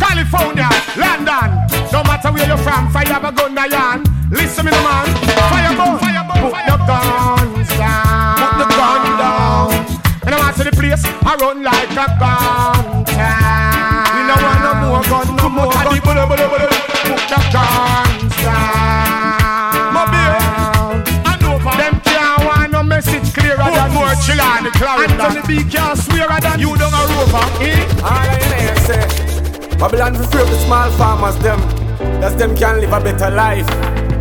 California, 0.00 0.70
London. 0.96 1.48
No 1.92 2.02
matter 2.04 2.32
where 2.32 2.46
you're 2.46 2.58
from, 2.58 2.90
fire 2.90 3.20
a 3.22 3.32
gun 3.32 3.56
yan. 3.56 4.04
Listen 4.30 4.64
me, 4.64 4.70
no 4.70 4.82
man. 4.82 5.06
Fire. 5.50 5.76
Put 5.76 6.64
the 6.66 6.76
guns 6.86 7.68
down. 7.76 8.36
Put 8.40 8.52
the 8.58 8.66
gun 8.76 9.04
down. 9.20 9.68
And 10.24 10.34
I 10.34 10.38
want 10.38 10.56
to 10.56 10.64
the 10.64 10.72
place, 10.72 11.04
I 11.04 11.36
run 11.40 11.62
like 11.62 11.90
a 11.90 12.06
gun 12.18 12.85
gun, 15.08 15.36
no 15.36 15.48
more 15.48 15.72
gun. 15.72 15.86
Put 15.86 17.22
the 17.30 17.40
guns 17.52 18.36
down. 18.42 19.92
My 19.94 20.02
beer. 20.10 20.36
And 21.26 21.42
over. 21.44 21.74
Them 21.76 22.00
can't 22.00 22.44
want 22.44 22.72
no 22.72 22.82
message 22.82 23.32
clearer 23.32 23.56
than 23.56 23.92
more 23.92 24.14
chill 24.24 24.40
on 24.40 24.64
the 24.64 24.70
cloud. 24.70 25.10
Anthony 25.10 25.42
B 25.46 25.64
can't 25.70 25.98
swear 25.98 26.28
than 26.40 26.60
you 26.60 26.76
don't 26.76 26.92
a 26.92 27.02
rover. 27.14 27.46
Eh? 27.62 28.02
All 28.02 28.26
I 28.26 28.38
hear 28.60 28.76
say, 28.86 29.04
Babylon 29.78 30.14
for 30.14 30.24
free 30.24 30.42
of 30.42 30.50
the 30.50 30.58
small 30.66 30.90
farmers 30.92 31.36
them. 31.38 31.60
That's 32.20 32.34
them 32.34 32.56
can 32.56 32.80
live 32.80 32.92
a 32.92 33.00
better 33.00 33.30
life. 33.30 33.68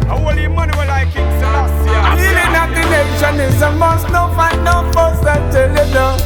I 0.08 0.22
want 0.22 0.38
the 0.38 0.48
money 0.48 0.78
when 0.78 0.90
I 0.90 1.06
King 1.06 1.30
Selassie. 1.40 1.90
Healing 2.22 2.56
of 2.62 2.70
the 2.76 2.84
nation 2.94 3.40
is 3.42 3.62
a 3.62 3.72
must, 3.72 4.08
no 4.10 4.28
fight, 4.36 4.60
no 4.64 4.90
fuss, 4.92 5.26
I 5.26 5.38
tell 5.52 5.70
you 5.70 5.94
now. 5.94 6.18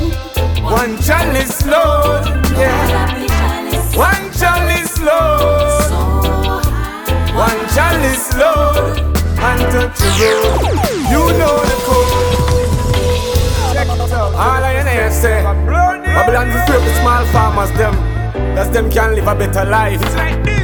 One 0.63 0.97
chalice 1.01 1.65
load, 1.65 2.25
yeah. 2.57 3.38
One 3.95 4.31
chalice 4.33 4.99
load. 4.99 5.91
One 7.35 7.61
chalice 7.73 8.33
load. 8.35 8.99
And 9.39 9.61
touch 9.71 9.99
the 9.99 10.09
road. 10.19 10.79
You 11.11 11.23
know 11.39 11.55
the 11.69 11.77
code. 11.87 12.29
All 14.35 14.63
I 14.63 14.83
hear 14.89 15.11
say, 15.11 15.43
Babylon 15.43 16.49
of 16.49 16.83
the 16.85 16.93
small 17.01 17.25
farmers 17.27 17.71
them. 17.77 17.95
That's 18.55 18.69
them 18.69 18.89
can 18.91 19.15
live 19.15 19.27
a 19.27 19.35
better 19.35 19.65
life. 19.65 20.58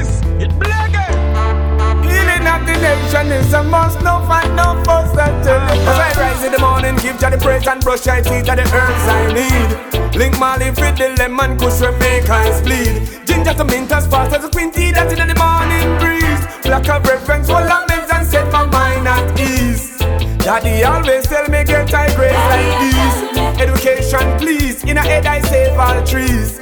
Nation 2.81 3.31
is 3.31 3.53
a 3.53 3.63
must, 3.63 4.01
no 4.01 4.19
fight, 4.27 4.51
no 4.53 4.81
fuss, 4.83 5.15
I 5.17 5.31
tell 5.43 5.75
you. 5.75 5.81
As 5.89 5.99
I 5.99 6.21
rise 6.21 6.43
in 6.43 6.51
the 6.51 6.59
morning, 6.59 6.95
give 6.97 7.17
Jah 7.19 7.29
the 7.29 7.37
praise 7.37 7.67
and 7.67 7.81
brush 7.83 8.05
my 8.05 8.21
teeth 8.21 8.47
at 8.49 8.55
the 8.55 8.65
herbs 8.69 9.07
I 9.07 9.33
need. 9.33 10.15
Link 10.15 10.39
Molly 10.39 10.71
fit 10.71 10.95
the 10.97 11.15
lemon, 11.17 11.57
kush 11.57 11.81
we 11.81 11.91
make 11.99 12.29
eyes 12.29 12.61
bleed. 12.61 13.25
Ginger 13.25 13.53
to 13.53 13.63
mint 13.65 13.91
as 13.91 14.07
fast 14.07 14.35
as 14.35 14.45
a 14.45 14.49
twenty, 14.49 14.91
that's 14.91 15.13
in 15.13 15.27
the 15.27 15.35
morning 15.35 15.97
breeze. 15.99 16.41
Black 16.63 16.87
of 16.89 17.05
reference, 17.05 17.47
full 17.47 17.57
of 17.57 17.87
meds 17.87 18.13
and 18.13 18.27
set 18.27 18.51
my 18.51 18.65
mind 18.65 19.07
at 19.07 19.39
ease. 19.39 19.97
Daddy 20.43 20.83
always 20.83 21.25
tell 21.25 21.47
me 21.49 21.63
get 21.63 21.89
high 21.89 22.13
grades 22.15 22.37
like 22.53 22.71
these. 22.79 23.17
Education, 23.59 24.37
please. 24.37 24.83
In 24.83 24.97
a 24.97 25.01
head 25.01 25.25
I 25.25 25.41
save 25.41 25.77
all 25.77 26.05
trees. 26.05 26.61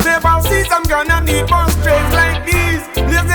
Save 0.00 0.24
all 0.24 0.42
seeds, 0.42 0.68
I'm 0.70 0.84
gonna 0.84 1.20
need 1.20 1.50
more 1.50 1.68
strains 1.68 2.14
like 2.14 2.46
these. 2.46 2.73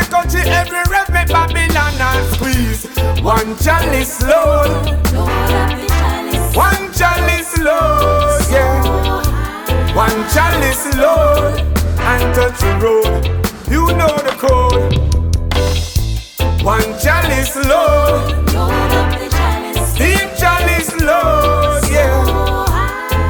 Country 0.09 0.41
every 0.41 0.81
rev, 0.89 1.09
make 1.11 1.27
Babylon 1.27 1.93
and 1.99 2.33
squeeze. 2.33 2.85
One 3.21 3.55
chalice 3.57 4.21
load. 4.23 4.69
One 6.55 6.91
chalice 6.93 7.57
load, 7.59 8.41
yeah. 8.49 9.93
One 9.95 10.29
chalice 10.33 10.95
load 10.97 11.59
and 11.99 12.35
touch 12.35 12.59
the 12.59 12.73
road. 12.81 13.25
You 13.69 13.85
know 13.97 14.17
the 14.17 14.33
code. 14.37 14.93
One 16.63 16.99
chalice 16.99 17.55
load. 17.67 18.35
Deep 19.95 20.29
chalice 20.37 20.93
load, 21.01 21.83
yeah. 21.91 22.25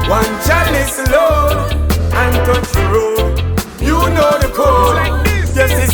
One 0.08 0.40
chalice 0.46 0.98
load 1.10 1.72
and 2.14 2.34
touch 2.46 2.72
the 2.72 2.84
road. 2.90 3.38
You 3.80 3.98
know 4.14 4.38
the 4.40 4.50
code. 4.54 5.29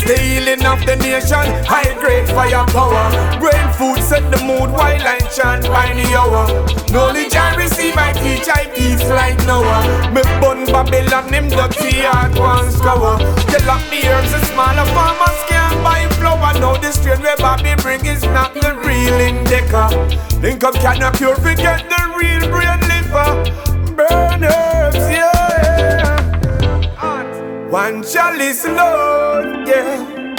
The 0.07 0.17
healing 0.23 0.65
of 0.65 0.79
the 0.85 0.95
nation. 0.95 1.51
High 1.67 1.91
grade 1.99 2.29
firepower. 2.29 3.11
Brain 3.43 3.67
food 3.75 3.99
set 4.01 4.23
the 4.31 4.39
mood 4.39 4.71
while 4.71 5.03
I 5.03 5.19
chant 5.35 5.67
by 5.67 5.91
the 5.91 6.07
hour. 6.15 6.47
Knowledge 6.95 7.35
I 7.35 7.55
receive, 7.59 7.97
I 7.97 8.13
teach, 8.13 8.47
I 8.47 8.71
teach 8.71 9.03
like 9.11 9.35
Noah. 9.43 9.83
Me 10.15 10.23
bun 10.39 10.63
Babylon, 10.71 11.27
him 11.33 11.49
dirty 11.49 12.07
heart 12.07 12.39
one 12.39 12.71
scour. 12.71 13.19
They 13.51 13.59
lock 13.67 13.83
the 13.91 14.07
herbs 14.07 14.31
and 14.31 14.45
smaller 14.47 14.87
farmers 14.95 15.39
can't 15.51 15.75
buy 15.83 16.07
flour. 16.15 16.55
Now 16.55 16.77
the 16.77 16.93
strain 16.93 17.19
where 17.19 17.35
Bobby 17.35 17.75
bring 17.83 18.05
is 18.05 18.23
not 18.31 18.53
the 18.53 18.79
real 18.87 19.19
indica. 19.19 19.91
Link 20.39 20.63
up 20.63 20.75
can 20.75 20.99
not 20.99 21.17
pure, 21.17 21.35
forget 21.35 21.83
the 21.91 22.01
real 22.15 22.47
brain 22.47 22.79
liver. 22.87 23.43
Burn 23.91 24.41
herbs, 24.41 25.03
yeah. 25.11 25.36
One 27.69 28.01
chalice 28.01 28.65
load, 28.65 29.67
yeah. 29.67 30.35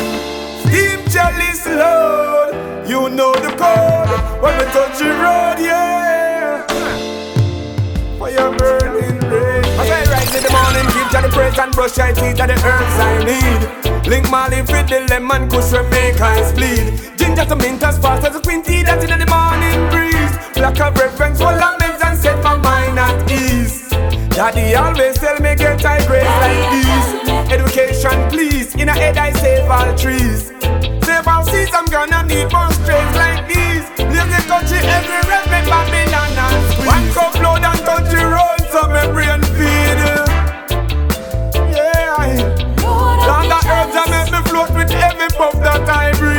Steam 0.64 1.07
chalice 1.11 1.67
load. 1.67 2.88
You 2.88 3.11
know 3.11 3.35
the 3.35 3.53
code 3.55 4.43
when 4.43 4.57
we 4.57 4.64
touch 4.73 4.99
the 4.99 5.11
road, 5.11 5.59
yeah. 5.61 6.67
Fire 8.19 8.51
burning 8.57 9.21
rain. 9.29 9.64
I 9.79 10.05
rise 10.09 10.35
in 10.37 10.43
the 10.43 10.51
morning, 10.51 10.87
give 10.95 11.11
Jah 11.12 11.21
the 11.21 11.29
praise 11.29 11.59
and 11.59 11.73
brush 11.73 11.99
my 11.99 12.12
teeth 12.12 12.41
at 12.41 12.47
the 12.47 12.55
herbs 12.64 12.99
I 12.99 13.23
need. 13.23 14.07
Link 14.09 14.31
my 14.31 14.49
Molly 14.49 14.62
with 14.62 14.88
the 14.88 15.07
lemon, 15.11 15.51
kush 15.51 15.73
we 15.73 15.83
make 15.91 16.19
eyes 16.23 16.51
bleed. 16.55 17.19
Ginger 17.19 17.45
to 17.45 17.57
mint 17.57 17.83
as 17.83 17.99
fast 17.99 18.27
as 18.27 18.37
a 18.37 18.41
twenty, 18.41 18.83
that's 18.83 19.05
in 19.05 19.19
the 19.19 19.27
morning 19.27 19.91
breeze. 19.91 20.33
Black 20.55 20.81
of 20.81 20.97
reference, 20.97 21.38
full 21.38 21.49
of 21.49 21.79
meds 21.79 22.03
and 22.03 22.19
set 22.19 22.43
my 22.43 22.57
mind. 22.57 22.78
Daddy 24.38 24.72
always 24.77 25.18
tell 25.18 25.35
me 25.40 25.57
get 25.57 25.83
high 25.83 25.98
grades 26.07 26.31
like 26.38 26.70
these. 26.70 27.09
Education, 27.51 28.31
please. 28.31 28.72
In 28.77 28.88
a 28.88 28.92
head 28.92 29.18
I 29.18 29.33
save 29.33 29.68
all 29.68 29.92
trees. 29.98 30.53
Save 31.03 31.27
all 31.27 31.42
seeds, 31.42 31.72
I'm 31.74 31.87
gonna 31.87 32.22
need 32.22 32.46
more 32.53 32.70
strains 32.70 33.16
like 33.18 33.48
these. 33.48 33.83
Leave 33.98 34.31
the 34.31 34.38
country 34.46 34.79
every 34.79 35.18
red, 35.27 35.42
make 35.51 35.66
Babylon 35.66 36.38
and 36.38 36.70
squeeze. 36.70 36.87
One 36.87 37.11
cup 37.18 37.35
load 37.42 37.66
and 37.66 37.83
country 37.83 38.22
road, 38.22 38.62
so 38.70 38.87
my 38.87 39.11
brain 39.11 39.42
feed. 39.59 39.98
Yeah. 41.74 42.31
Down 43.27 43.51
the 43.51 43.59
herbs 43.66 43.96
I 43.98 44.07
make 44.07 44.31
me 44.31 44.38
float 44.48 44.70
with 44.70 44.92
every 44.92 45.29
puff 45.37 45.59
that 45.66 45.88
I 45.90 46.12
breathe. 46.14 46.38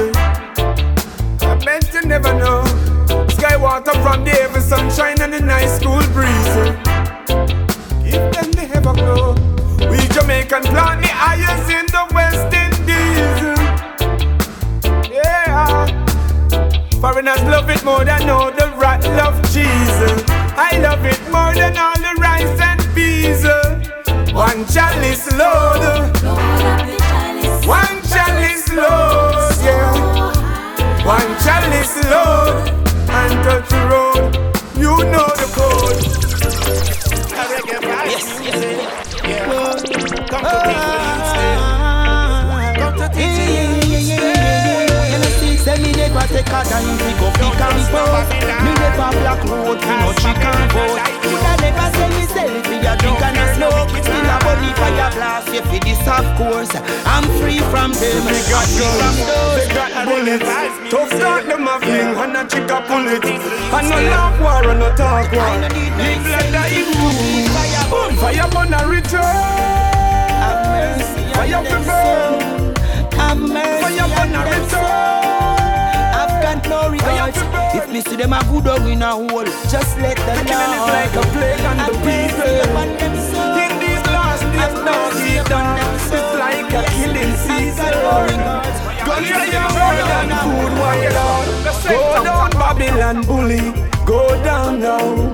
I 1.43 1.55
meant 1.65 1.93
you 1.95 2.03
never 2.03 2.35
know. 2.35 2.65
Sky 3.29 3.57
water 3.57 3.93
from 4.03 4.25
the 4.25 4.31
heavens, 4.31 4.67
sunshine 4.67 5.21
and 5.23 5.33
the 5.33 5.41
nice 5.41 5.79
cool 5.79 6.03
breeze. 6.13 6.57
If 8.05 8.33
them 8.35 8.53
they 8.53 8.69
ever 8.77 8.93
glow. 8.93 9.35
We 9.89 9.99
Jamaican 10.09 10.63
plant 10.65 11.03
the 11.03 11.11
irons 11.15 11.69
in 11.71 11.87
the 11.87 12.07
West 12.15 12.53
Indies. 12.53 13.41
Yeah. 15.11 15.87
Foreigners 17.01 17.43
love 17.45 17.71
it 17.71 17.83
more 17.85 18.05
than 18.05 18.29
all 18.29 18.51
the 18.53 18.71
rat 18.77 19.03
love 19.05 19.43
cheese. 19.53 19.99
I 20.57 20.79
love 20.83 21.05
it 21.07 21.21
more 21.31 21.55
than 21.55 21.77
all 21.79 21.97
the 21.97 22.15
rice 22.21 22.61
and 22.61 22.81
peas. 22.95 23.45
One 24.35 24.67
chalice 24.67 25.33
load. 25.37 26.11
One 27.67 28.00
load. 28.73 29.35
Yeah. 29.63 31.05
One 31.05 31.31
chalice 31.45 31.97
load. 32.11 32.69
And 33.11 33.45
touch 33.45 33.69
the 33.69 33.81
road. 33.91 34.35
You 34.77 34.97
know 35.13 35.29
the 35.41 35.47
code. 35.57 36.01
Yes, 38.11 38.41
yes. 38.43 38.59
Yeah. 39.25 39.47
Come 40.31 40.45
to 40.45 41.00
never 46.40 46.64
take 46.64 46.81
a 46.81 47.20
go 47.20 47.29
pick 47.37 47.61
and 47.61 47.81
pose. 47.92 48.29
Me 48.64 48.72
never 48.81 49.11
black 49.20 49.42
road 49.44 49.79
for 49.81 49.96
no 50.00 50.12
chick 50.20 50.40
and 50.40 50.72
vote. 50.72 51.00
Coulda 51.22 51.53
never 51.61 51.88
say 51.96 52.09
me 52.16 52.24
sell 52.33 52.48
it 52.48 52.64
for 52.66 52.79
your 52.81 52.96
drink 52.96 53.20
and 53.20 53.37
a 53.37 53.44
smoke. 53.55 53.90
Still 54.00 54.31
a 54.31 54.37
bunny 54.40 54.72
fire 54.74 55.11
blast 55.12 55.53
you 55.53 55.62
for 55.62 55.81
this 55.81 56.07
of 56.09 56.26
course. 56.37 56.72
I'm 57.05 57.24
free 57.38 57.61
from 57.70 57.92
them. 57.92 58.24
They 58.24 58.42
got 58.48 58.68
guns, 58.79 59.16
they 59.57 59.68
got 59.74 59.92
bullets. 60.07 60.90
Tough 60.90 61.11
start 61.12 61.46
them 61.46 61.68
a 61.68 61.79
fling 61.81 62.16
and 62.16 62.37
a 62.37 62.42
chick 62.48 62.70
a 62.70 62.81
pull 62.88 63.07
it. 63.07 63.24
And 63.24 63.88
no 63.88 63.96
laugh 64.09 64.40
war 64.40 64.70
and 64.70 64.81
no 64.81 64.88
talk 64.96 65.33
war. 65.33 65.59
Blood 65.61 66.46
that 66.55 66.72
it 66.72 66.88
move. 66.96 67.20
Boom, 67.90 68.14
fire 68.16 68.48
burn 68.50 68.72
a 68.72 68.87
return. 68.87 69.20
Fire 71.35 71.62
for 71.64 71.81
burn. 71.85 72.74
Have 73.18 73.38
mercy 73.38 73.98
Fire 73.98 74.09
burn 74.14 74.35
a 74.35 75.20
return. 76.62 76.70
No 76.70 76.90
regards. 76.90 77.38
If 77.75 77.88
me 77.90 78.01
see 78.01 78.16
them 78.16 78.33
a 78.33 78.40
good 78.51 78.64
dog 78.64 78.87
in 78.87 79.03
a 79.03 79.11
hole, 79.11 79.44
just 79.70 79.96
let 79.99 80.16
the 80.16 80.33
The 80.37 80.44
killing 80.49 80.73
is 80.77 80.87
like 80.90 81.14
a 81.14 81.25
plague 81.33 81.64
on 81.64 81.77
the 81.77 81.92
people. 82.05 82.57
In 83.59 83.73
these 83.81 84.05
last 84.11 84.42
days, 84.53 84.85
now 84.85 85.11
down. 85.49 85.79
It's 85.96 86.35
like 86.38 86.73
a 86.73 86.83
killing 86.94 87.35
season. 87.37 87.94
Say 89.20 89.46
you 89.53 89.64
murder 89.75 90.16
and 90.20 90.35
food 90.42 90.73
wired 90.79 91.12
out. 91.14 91.46
Go 91.88 92.25
down, 92.25 92.51
Babylon 92.51 93.23
bully. 93.23 93.73
Go 94.07 94.29
down 94.44 94.81
now. 94.81 95.31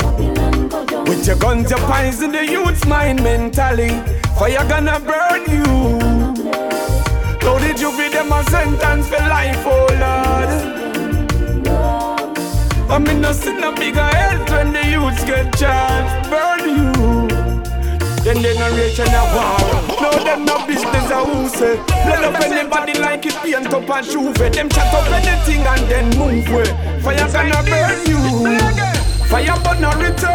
With 1.05 1.27
your 1.27 1.37
guns, 1.37 1.71
your 1.71 1.79
poison 1.81 2.33
the 2.33 2.47
youth's 2.47 2.85
mind 2.87 3.23
mentally. 3.23 3.91
Fire 4.39 4.67
gonna 4.69 4.99
burn 5.01 5.43
you. 5.51 5.65
How 7.41 7.59
did 7.59 7.81
you 7.81 7.91
be 7.97 8.09
them 8.09 8.33
a 8.33 8.43
sentence 8.45 9.09
for 9.09 9.19
life, 9.19 9.63
oh 9.65 9.87
Lord? 10.01 10.16
I 12.89 12.99
mean, 12.99 13.21
no 13.21 13.33
sin 13.33 13.63
a 13.63 13.73
bigger 13.73 14.01
health 14.01 14.49
when 14.51 14.73
the 14.73 14.87
youths 14.87 15.25
get 15.25 15.53
charged. 15.59 16.31
Burn 16.31 16.61
you. 16.71 16.93
Then 18.23 18.43
generation 18.43 19.09
a 19.11 19.23
war. 19.35 19.59
No, 20.01 20.11
them 20.25 20.45
no 20.45 20.65
business 20.67 21.11
a 21.11 21.25
who 21.25 21.49
say. 21.49 21.77
Blood 22.07 22.25
up 22.25 22.41
anybody 22.41 22.95
like 22.99 23.27
it 23.27 23.35
paint 23.43 23.73
up 23.73 23.91
and 23.91 24.07
shoe. 24.07 24.33
Them 24.33 24.69
chat 24.69 24.95
up 24.95 25.11
anything 25.11 25.63
and 25.67 25.83
then 25.91 26.07
move 26.19 26.49
way. 26.49 26.71
Fire 27.03 27.29
gonna 27.33 27.63
burn 27.67 28.07
you. 28.07 28.59
Fire 29.27 29.59
but 29.65 29.81
not 29.81 29.97
return. 29.97 30.35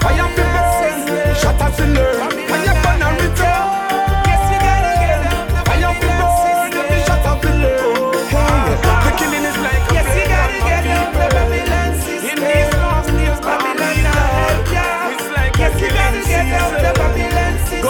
Fire 0.00 0.28
fi 0.36 0.44
burn. 0.52 1.34
Shut 1.36 1.60
up 1.60 1.78
in 1.80 1.94
learn. 1.94 2.30
Fire 2.48 2.80
but 2.82 2.96
not 2.98 3.20
return. 3.20 3.69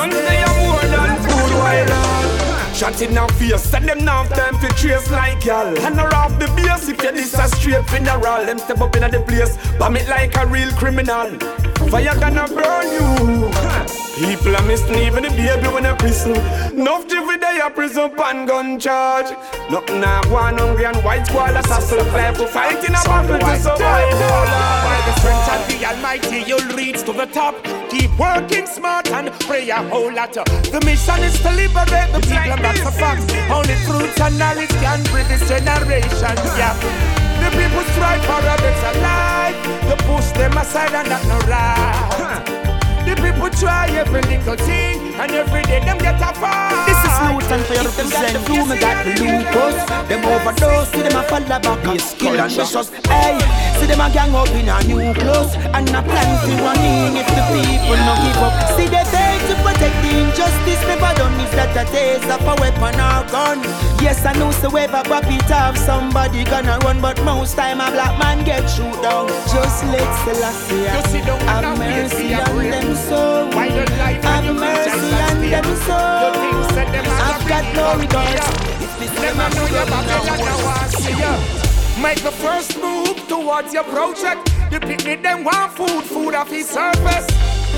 Guns 0.01 0.15
they 0.15 0.43
are 0.43 0.57
more 0.57 0.81
than 0.81 1.17
food 1.25 1.53
while 1.61 1.93
on. 1.93 2.75
Shot 2.75 3.03
in 3.03 3.19
our 3.19 3.29
face, 3.33 3.63
send 3.63 3.87
them 3.87 4.03
now 4.03 4.25
time 4.25 4.59
to 4.61 4.69
trace 4.69 5.11
like 5.11 5.45
y'all. 5.45 5.77
And 5.79 6.01
off 6.01 6.39
the 6.39 6.47
base 6.57 6.89
if 6.89 7.03
you 7.03 7.13
this 7.13 7.35
a 7.35 7.47
straight 7.49 7.85
funeral. 7.91 8.47
Them 8.47 8.59
step 8.59 8.81
up 8.81 8.97
in 8.97 9.11
the 9.11 9.21
place, 9.21 9.59
bomb 9.79 9.97
it 9.97 10.09
like 10.09 10.35
a 10.37 10.47
real 10.47 10.71
criminal. 10.73 11.29
Fire 11.91 12.19
gonna 12.19 12.49
burn 12.49 12.87
you. 12.97 13.51
People 14.25 14.57
are 14.57 14.67
missing 14.67 14.97
even 14.97 15.25
the 15.25 15.31
baby 15.37 15.69
when 15.69 15.83
they 15.83 15.95
prison. 15.97 16.35
Enough 16.73 17.07
day 17.41 17.59
a 17.65 17.71
prison 17.71 18.11
pan 18.17 18.47
gun 18.47 18.79
charge. 18.79 19.31
Nothing 19.71 20.05
I 20.05 20.21
one 20.29 20.59
hungry 20.59 20.85
and 20.85 20.97
white 20.99 21.27
squall 21.27 21.57
assassin. 21.57 22.05
Five 22.13 22.37
to 22.39 22.47
fight 22.47 22.85
in 22.85 22.95
a 22.95 23.03
battle 23.05 23.39
to 23.39 23.57
survive. 23.57 24.13
By 24.87 24.99
the 25.07 25.13
strength 25.19 25.49
of 25.55 25.61
the 25.69 25.87
Almighty, 25.87 26.45
you'll 26.47 26.77
reach 26.77 27.01
to 27.05 27.13
the 27.13 27.27
top. 27.27 27.55
Keep 27.91 28.19
working 28.19 28.67
smart 28.67 29.11
and 29.11 29.33
pray 29.41 29.69
a 29.71 29.83
whole 29.89 30.13
lot. 30.13 30.33
The 30.33 30.81
mission 30.85 31.21
is 31.25 31.41
to 31.41 31.51
liberate 31.51 32.13
the 32.13 32.21
people, 32.21 32.53
and 32.53 32.65
that's 32.65 32.81
a 32.81 32.93
fact. 32.93 33.25
Only 33.51 33.75
truth 33.87 34.21
and 34.21 34.39
knowledge 34.39 34.71
can 34.85 35.03
bring 35.05 35.27
this 35.29 35.49
generation. 35.49 36.37
Yeah. 36.61 36.77
The 37.41 37.49
people 37.57 37.85
strive 37.95 38.23
for 38.29 38.39
a 38.39 38.57
better 38.61 39.01
life. 39.01 39.57
They 39.89 39.97
push 40.05 40.31
them 40.33 40.59
aside 40.59 40.93
and 40.93 41.09
that's 41.09 41.27
not 41.27 41.47
right. 41.49 42.10
The 43.07 43.15
people 43.17 43.51
try 43.51 43.89
every 43.97 44.23
little 44.23 44.57
thing, 44.57 45.15
and 45.15 45.31
every 45.33 45.63
day 45.63 45.81
them 45.81 45.99
get 45.99 46.21
a 46.21 46.33
fight. 46.35 46.85
This 46.87 47.01
is 47.05 47.17
Luton 47.27 47.61
for 47.67 47.75
you 47.75 47.83
to 47.83 47.89
represent 47.89 48.35
you, 48.49 48.65
me 48.67 48.77
got 48.81 49.05
the 49.05 49.13
lupus 49.21 49.77
Them 50.09 50.25
overdose, 50.25 50.89
see 50.93 51.03
them 51.03 51.17
a 51.19 51.23
fall 51.25 51.45
back. 51.45 51.67
On 51.67 51.99
skill 51.99 52.41
and 52.41 52.53
vicious 52.53 52.89
Hey, 53.07 53.39
see 53.79 53.87
them 53.87 54.01
a 54.01 54.09
gang 54.11 54.35
up 54.35 54.49
in 54.55 54.69
a 54.69 54.77
new 54.85 55.13
clothes 55.15 55.55
And 55.77 55.89
a 55.91 56.01
plan 56.03 56.31
to 56.45 56.53
run 56.63 56.79
in 56.81 57.17
if 57.17 57.29
the 57.29 57.43
people 57.53 57.99
no 58.01 58.15
give 58.23 58.43
up. 58.43 58.53
See 58.77 58.89
they 58.89 59.05
there 59.13 59.39
to 59.49 59.55
protect 59.63 59.97
the 60.03 60.11
injustice. 60.25 60.81
Never 60.89 61.13
done 61.17 61.37
is 61.41 61.53
that 61.53 61.77
a 61.77 61.85
taste 61.91 62.31
of 62.31 62.43
a 62.43 62.55
weapon 62.61 62.97
or 62.97 63.23
gun 63.31 63.59
Yes, 64.21 64.37
I 64.37 64.39
know 64.39 64.51
so 64.51 64.77
ever 64.77 65.03
pop 65.09 65.25
it 65.25 65.51
off 65.51 65.79
Somebody 65.79 66.45
gonna 66.45 66.77
run, 66.85 67.01
but 67.01 67.17
most 67.25 67.57
time 67.57 67.81
a 67.81 67.91
black 67.91 68.19
man 68.19 68.45
get 68.45 68.69
shoot 68.69 68.93
down 69.01 69.29
Just 69.49 69.83
let 69.85 70.09
Selassie 70.25 70.85
have 71.49 71.79
mercy 71.79 72.35
on 72.35 72.71
them 72.71 72.95
soul 72.97 73.51
Have 73.51 74.45
mercy 74.45 75.09
on 75.25 75.41
them 75.41 75.73
soul 75.89 76.37
I've 77.17 77.49
got 77.49 77.65
no 77.75 77.97
regards. 77.97 78.45
If 78.85 78.99
this 78.99 79.11
Them 79.21 79.41
a 79.41 79.49
know 79.55 79.67
you 79.67 79.89
back 79.89 80.05
I 80.05 80.87
see. 81.01 82.03
Make 82.03 82.23
the 82.23 82.31
first 82.31 82.77
move 82.77 83.27
towards 83.27 83.73
your 83.73 83.85
project. 83.85 84.53
The 84.71 84.81
picnic 84.81 85.23
them 85.23 85.45
want 85.45 85.73
food, 85.73 86.05
food 86.05 86.35
off 86.35 86.51
his 86.51 86.69
surface. 86.69 87.27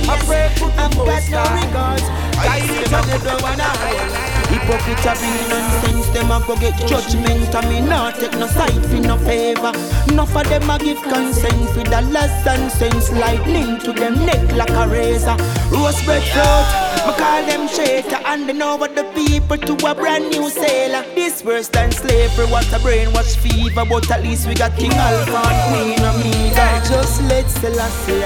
I 0.09 0.19
pray 0.27 0.51
for 0.59 0.71
the 0.71 0.83
I've 0.83 0.91
got 0.91 1.23
most 1.31 1.67
regards. 1.67 2.03
Guide 2.03 2.49
I 2.49 2.83
it 2.83 2.93
up 2.93 3.05
a 3.05 3.19
to 3.19 3.19
never 3.19 3.19
the 3.19 3.43
one 3.43 3.59
hide. 3.61 4.42
Hypocrites 4.63 5.05
a 5.07 5.15
bring 5.19 5.49
nonsense, 5.49 6.09
them 6.11 6.31
a 6.31 6.39
go 6.47 6.55
get 6.57 6.77
judgment 6.87 7.53
And 7.53 7.69
me 7.69 7.81
not 7.81 8.15
take 8.15 8.33
no 8.39 8.47
side 8.47 8.85
for 8.87 9.01
no 9.01 9.19
favor. 9.19 9.73
Enough 10.09 10.37
of 10.37 10.49
them 10.49 10.71
a 10.71 10.79
give 10.79 11.03
consent 11.03 11.69
for 11.71 11.83
dollars 11.83 12.31
and 12.47 12.71
cents. 12.71 13.11
Lightning 13.11 13.81
to 13.81 13.93
them 13.93 14.15
neck 14.25 14.53
like 14.53 14.71
a 14.71 14.87
razor. 14.87 15.37
Roast 15.71 16.05
bread 16.05 16.23
float, 16.31 16.67
me 17.07 17.13
call 17.19 17.45
them 17.45 17.69
traitor. 17.69 18.21
And 18.25 18.49
they 18.49 18.53
know 18.53 18.77
what 18.77 18.95
the 18.95 19.03
people 19.15 19.59
to 19.59 19.73
a 19.85 19.95
brand 19.97 20.31
new 20.31 20.49
sailor. 20.49 21.03
This 21.17 21.43
worse 21.45 21.69
than 21.69 21.91
slavery, 21.91 22.47
what 22.47 22.67
a 22.73 22.79
brainwash 22.79 23.37
fever. 23.37 23.85
But 23.85 24.11
at 24.13 24.23
least 24.23 24.47
we 24.47 24.55
got 24.55 24.77
King 24.79 24.93
Alpha 24.95 25.43
and 25.43 25.61
Queen 25.71 26.07
Omega. 26.07 26.83
Just 26.89 27.21
let 27.23 27.51
Selassie 27.51 28.21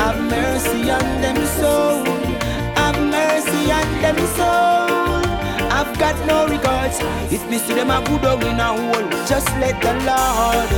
have 0.00 0.18
mercy 0.24 0.90
on 0.90 1.20
them 1.20 1.36
soul. 1.60 2.04
Have 2.76 2.98
mercy 2.98 3.70
on 3.70 4.00
them 4.00 4.16
soul 4.36 5.15
I've 5.76 5.92
got 5.98 6.16
no 6.24 6.48
regards. 6.48 6.96
If 7.28 7.44
me 7.50 7.58
see 7.58 7.74
them 7.74 7.90
a 7.90 8.00
good 8.00 8.22
dog 8.22 8.42
in 8.42 8.56
a 8.56 8.72
hole, 8.72 9.08
just 9.28 9.44
let 9.60 9.76
the 9.84 9.92
Lord 10.08 10.72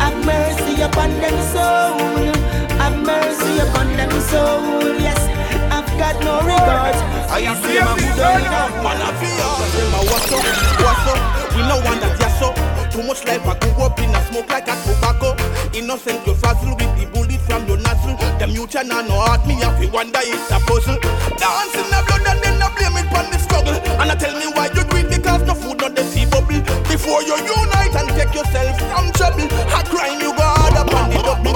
have 0.00 0.16
mercy 0.24 0.80
upon 0.80 1.12
them 1.20 1.36
soul. 1.52 2.32
Have 2.80 2.96
mercy 3.04 3.60
upon 3.60 3.92
them 4.00 4.08
soul. 4.32 4.96
Yes, 4.96 5.20
I've 5.68 5.84
got 6.00 6.16
no 6.24 6.40
regards. 6.40 6.96
I 7.28 7.44
see 7.60 7.76
them 7.76 7.92
a 7.92 7.94
good 8.00 8.16
dog 8.16 8.40
in 8.40 8.48
a 8.48 8.64
hole. 8.64 8.80
Man, 8.80 8.96
I 9.04 9.12
feel 9.20 9.60
them 9.76 9.92
a 9.92 10.00
what's 10.08 10.32
up, 10.32 10.40
what's 10.80 11.04
up. 11.12 11.20
We 11.52 11.60
no 11.68 11.76
want 11.84 12.00
that 12.00 12.16
yes 12.16 12.40
up. 12.40 12.56
Too 12.90 13.02
much 13.04 13.20
life 13.28 13.44
I 13.44 13.60
go 13.60 13.84
up 13.84 14.00
in 14.00 14.08
a 14.08 14.24
smoke 14.32 14.48
like 14.48 14.72
a 14.72 14.74
tobacco. 14.88 15.36
Innocent 15.76 16.26
you 16.26 16.34
frazzle 16.34 16.80
with 16.80 16.88
the 16.96 17.04
bullet 17.12 17.44
from 17.44 17.68
your 17.68 17.76
nostril. 17.76 18.16
Them 18.40 18.56
you 18.56 18.66
can 18.66 18.88
no 18.88 19.20
heart 19.20 19.46
me 19.46 19.60
if 19.60 19.76
you 19.84 19.92
wonder 19.92 20.24
it's 20.24 20.50
a 20.50 20.56
puzzle. 20.64 20.96
Dance 21.36 21.76
in 21.76 21.86
the 21.92 22.00
blood 22.08 22.24
and 22.24 22.40
then 22.40 22.59
Blame 22.76 22.96
it 23.00 23.08
on 23.14 23.30
the 23.30 23.38
struggle. 23.38 23.74
And 24.00 24.10
I 24.10 24.14
tell 24.16 24.34
me 24.38 24.46
why 24.54 24.68
you 24.74 24.84
drink 24.90 25.12
it 25.12 25.22
because 25.22 25.42
no 25.46 25.54
food 25.54 25.80
not 25.80 25.94
the 25.94 26.02
sea 26.04 26.26
bubble. 26.26 26.60
Before 26.88 27.22
you 27.22 27.36
unite 27.38 27.94
and 27.94 28.08
take 28.16 28.34
yourself 28.34 28.74
from 28.90 29.12
trouble, 29.12 29.46
I 29.70 29.84
grind 29.86 30.20
you 30.20 30.32
go 30.34 30.42
hard 30.42 30.74
up 30.74 30.88
the 30.90 31.20
double. 31.22 31.54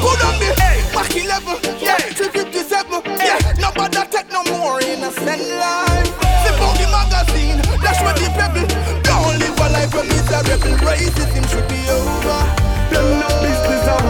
Put 0.00 0.20
on 0.24 0.34
me, 0.40 0.48
hey, 0.56 0.80
back 0.94 1.12
11, 1.12 1.82
yeah, 1.82 1.98
till 2.16 2.30
57, 2.30 3.02
yeah. 3.20 3.38
Nobody 3.58 4.00
take 4.08 4.30
no 4.32 4.40
more 4.48 4.80
innocent 4.80 5.42
life. 5.60 6.08
Zip 6.42 6.56
out 6.64 6.74
the 6.80 6.86
magazine, 6.88 7.58
that's 7.84 8.00
where 8.00 8.16
the 8.16 8.28
pebble. 8.38 8.64
Don't 9.04 9.36
live 9.38 9.58
a 9.60 9.66
life 9.68 9.94
of 9.94 10.06
miserable. 10.08 10.76
Racism 10.86 11.44
should 11.50 11.68
be 11.68 11.80
over. 11.92 12.40
Them 12.88 13.20
not 13.20 13.34
business, 13.44 13.84
I. 13.84 14.00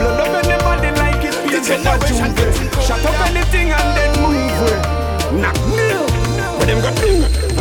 Blood 0.00 0.20
up 0.24 0.32
anybody 0.44 0.90
like 0.96 1.24
it, 1.28 1.36
being 1.44 1.62
generation. 1.62 2.32
Shut 2.80 3.04
up 3.04 3.20
anything 3.28 3.70
and 3.70 3.89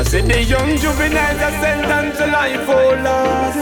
said 0.10 0.26
the 0.26 0.42
young 0.42 0.76
juveniles 0.76 1.40
are 1.40 1.52
sentenced 1.62 2.18
to 2.18 2.26
life, 2.26 2.68
oh 2.68 2.98
Lord. 3.06 3.56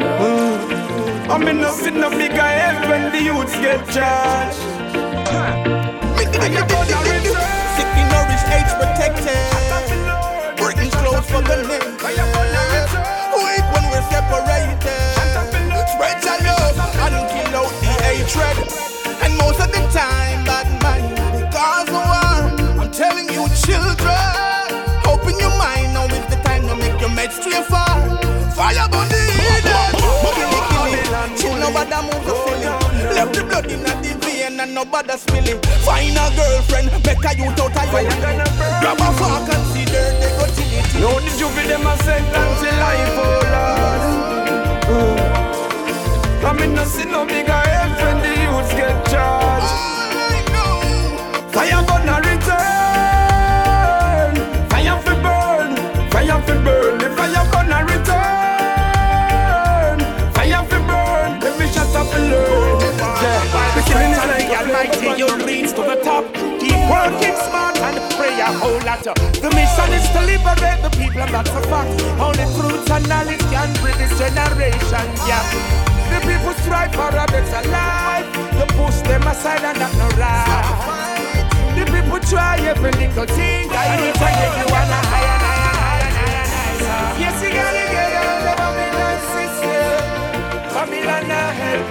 Uh, 0.00 1.32
I'm 1.32 1.46
in 1.46 1.60
nothing 1.60 2.00
no 2.00 2.08
bigger 2.08 2.48
head 2.58 2.88
when 2.88 3.12
the 3.12 3.20
youths 3.20 3.52
get 3.60 3.84
charged. 3.92 4.56
Sick 7.76 7.92
nourished, 8.12 8.48
age 8.56 8.72
protected. 8.80 9.36
Britain's 10.56 10.94
close 10.94 11.28
for 11.28 11.42
the 11.42 11.56
name. 11.68 11.92
Wait 13.44 13.64
when 13.72 13.84
we're 13.92 14.06
separated. 14.08 15.04
Spread 15.92 16.24
your 16.24 16.38
love 16.48 16.78
and 17.04 17.16
kill 17.28 17.54
out 17.60 17.72
the 17.84 17.92
hatred. 18.02 18.93
Fire 28.64 28.88
burn 28.88 29.04
the 29.12 29.20
heathen. 29.36 29.92
Chill, 31.36 31.52
nobody 31.60 32.00
move 32.00 32.24
the 32.24 32.32
silly. 32.48 32.64
Left 33.12 33.32
the 33.36 33.44
blood 33.44 33.70
in 33.70 33.82
the 33.84 33.92
vein 34.24 34.58
and 34.58 34.72
nobody 34.74 35.12
spilling. 35.18 35.60
Find 35.84 36.16
a 36.16 36.32
girlfriend, 36.32 36.88
make 37.04 37.24
a 37.28 37.36
youth 37.36 37.60
out 37.60 37.76
of 37.76 37.92
you. 37.92 38.08
Grab 38.80 39.04
a 39.04 39.12
fork 39.20 39.52
and 39.52 39.66
see 39.68 39.84
dirt, 39.84 40.16
they 40.16 40.32
go 40.40 40.48
till 40.56 40.72
it. 40.80 40.88
No, 40.96 41.20
the 41.20 41.28
juvie 41.36 41.68
them 41.68 41.84
a 41.84 41.92
sentence 42.04 42.60
to 42.64 42.70
life, 42.80 43.20
oh 43.20 43.44
Lord. 43.52 44.02
Uh, 44.88 46.48
I 46.48 46.50
mean, 46.58 46.72
no 46.74 46.84
see 46.84 47.04
no 47.04 47.26
bigger 47.26 47.52
head 47.52 47.92
when 48.00 48.16
the 48.24 48.32
youths 48.48 48.72
get 48.72 48.96
charged. 49.12 49.72
Fire 51.52 51.84
gonna 51.84 52.16
return. 52.24 52.64
Fire 54.70 54.98
fi 55.04 55.14
burn. 55.20 55.70
Fire 56.10 56.40
fi 56.46 56.54
burn. 56.64 56.73
Learn. 62.30 62.80
Yeah. 63.22 63.74
The 63.74 63.82
killing 63.88 64.12
is 64.12 64.24
like 64.28 64.50
Almighty, 64.52 65.08
you'll 65.18 65.38
reach 65.46 65.70
to 65.76 65.82
the 65.82 65.96
top. 66.04 66.24
Keep 66.60 66.80
working 66.88 67.36
smart 67.48 67.76
and 67.80 67.96
pray 68.16 68.36
a 68.40 68.50
whole 68.60 68.80
lot. 68.84 69.02
The 69.04 69.50
mission 69.54 69.90
is 69.92 70.06
to 70.14 70.20
liberate 70.24 70.80
the 70.82 70.90
people, 70.96 71.20
and 71.22 71.32
that's 71.32 71.50
a 71.50 71.62
fact. 71.68 71.90
Only 72.20 72.46
truth 72.56 72.90
and 72.90 73.08
knowledge 73.08 73.44
can 73.52 73.72
bring 73.80 73.96
this 73.98 74.12
generation 74.18 75.06
gap. 75.28 75.46
The 76.10 76.18
people 76.20 76.54
strive 76.62 76.92
for 76.94 77.08
a 77.08 77.26
better 77.26 77.62
life. 77.70 78.28
You 78.54 78.66
push 78.76 79.00
them 79.08 79.26
aside, 79.26 79.64
and 79.64 79.78
that's 79.80 79.96
no 79.96 80.08
right. 80.20 81.44
The 81.74 81.84
people 81.90 82.20
try 82.28 82.58
every 82.60 82.92
little 82.92 83.26
thing. 83.34 83.68
I 83.72 83.96
need 83.98 84.14
to 84.14 84.20
get 84.20 84.52
you 84.60 84.68
on 84.70 84.88
a 84.94 85.00
higher, 85.10 85.38
higher, 85.42 85.74
higher, 85.82 86.12
higher, 86.14 86.46
higher. 86.46 87.18
Yes, 87.18 87.36
you 87.42 87.50
gotta 87.50 87.84
get 87.90 88.12
out 88.14 88.30
of 88.30 88.40
the 88.46 88.54
Babylon 88.60 89.18
system. 89.34 89.98
Babylon 90.70 91.26
help 91.58 91.83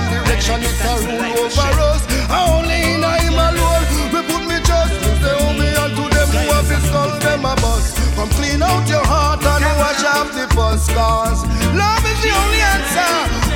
and 0.00 0.08
direction 0.12 0.60
is 0.62 0.80
a 0.80 0.94
rule 1.04 1.44
over 1.44 1.76
us. 1.92 2.02
Only 2.32 2.96
in 2.96 3.04
him 3.04 3.36
alone, 3.36 3.84
we 4.12 4.20
put 4.24 4.42
me 4.48 4.56
just 4.64 4.94
Say 5.20 5.34
oh 5.36 5.52
me 5.60 5.68
and 5.68 5.92
to 5.96 6.04
them 6.08 6.28
who 6.32 6.42
have 6.54 6.70
skull, 6.88 7.10
them 7.20 7.44
a 7.44 7.54
bust. 7.60 7.96
Come 8.16 8.30
clean 8.38 8.62
out 8.62 8.88
your 8.88 9.04
heart 9.04 9.44
and 9.44 9.64
wash 9.78 10.04
off 10.04 10.32
the 10.32 10.46
fuss. 10.54 10.88
Cause 10.88 11.44
love 11.76 12.04
is 12.08 12.18
the 12.24 12.32
only 12.32 12.60
answer. 12.74 13.12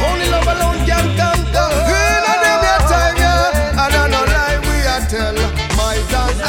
Only 0.08 0.26
love 0.28 0.48
alone 0.54 0.80
can 0.88 1.06
conquer. 1.16 1.70
In 1.88 2.22
a 2.32 2.34
them 2.44 2.60
your 2.68 2.80
time, 2.92 3.16
yeah. 3.16 3.82
I 3.82 3.86
don't 3.94 4.10
know 4.12 4.24
lie, 4.34 4.58
we 4.66 4.76
a 4.94 4.98
tell. 5.08 5.36
My 5.78 5.96
dance. 6.10 6.42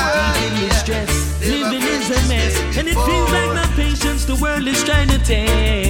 Living 1.41 1.81
is 1.81 2.09
a 2.09 2.19
mess, 2.27 2.77
and 2.77 2.87
it 2.87 2.95
feels 2.95 3.31
like 3.31 3.53
my 3.53 3.67
patience 3.75 4.25
the 4.25 4.35
world 4.35 4.67
is 4.67 4.83
trying 4.83 5.09
to 5.09 5.19
take. 5.19 5.84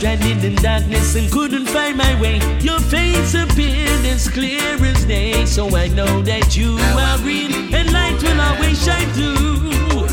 Stranded 0.00 0.42
in 0.42 0.54
darkness 0.54 1.14
and 1.14 1.30
couldn't 1.30 1.66
find 1.66 1.94
my 1.98 2.18
way. 2.22 2.40
Your 2.60 2.80
face 2.80 3.34
appeared 3.34 4.06
as 4.06 4.30
clear 4.30 4.82
as 4.82 5.04
day. 5.04 5.44
So 5.44 5.76
I 5.76 5.88
know 5.88 6.22
that 6.22 6.56
you 6.56 6.76
now 6.76 7.16
are 7.16 7.18
real 7.18 7.52
and 7.52 7.92
light 7.92 8.18
will 8.22 8.40
always 8.40 8.82
shine 8.82 9.12
through. 9.12 9.60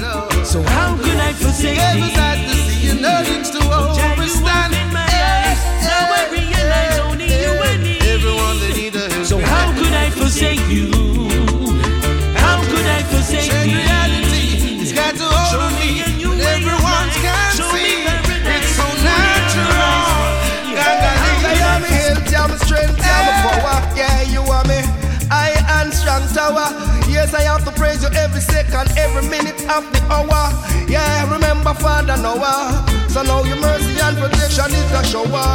Oh, 0.04 0.44
so 0.44 0.62
how 0.62 0.98
could 0.98 1.16
I 1.16 1.32
forsake 1.32 1.76
thee? 1.76 2.04
Ever 2.04 2.10
sad 2.10 2.50
to 2.50 2.54
see 2.54 2.88
you 2.88 3.00
nothing's 3.00 3.50
to 3.52 3.60
overstand. 3.60 4.74
Now 4.92 6.12
I 6.20 6.28
realize 6.36 7.00
only 7.00 7.28
you 7.28 7.54
and 7.72 7.82
me. 7.82 9.24
So 9.24 9.40
how 9.40 9.72
could 9.72 9.94
I 9.94 10.10
forsake 10.10 10.68
you? 10.68 10.97
Every 28.28 28.42
second, 28.42 28.92
every 28.98 29.24
minute 29.30 29.62
of 29.72 29.84
the 29.94 30.02
hour. 30.12 30.44
Yeah, 30.88 31.32
remember 31.32 31.74
Father 31.74 32.18
Noah. 32.18 32.84
So 33.08 33.24
now 33.24 33.44
your 33.44 33.60
mercy 33.60 33.96
and 34.04 34.18
protection 34.18 34.72
is 34.76 34.92
a 34.92 35.02
shower. 35.08 35.48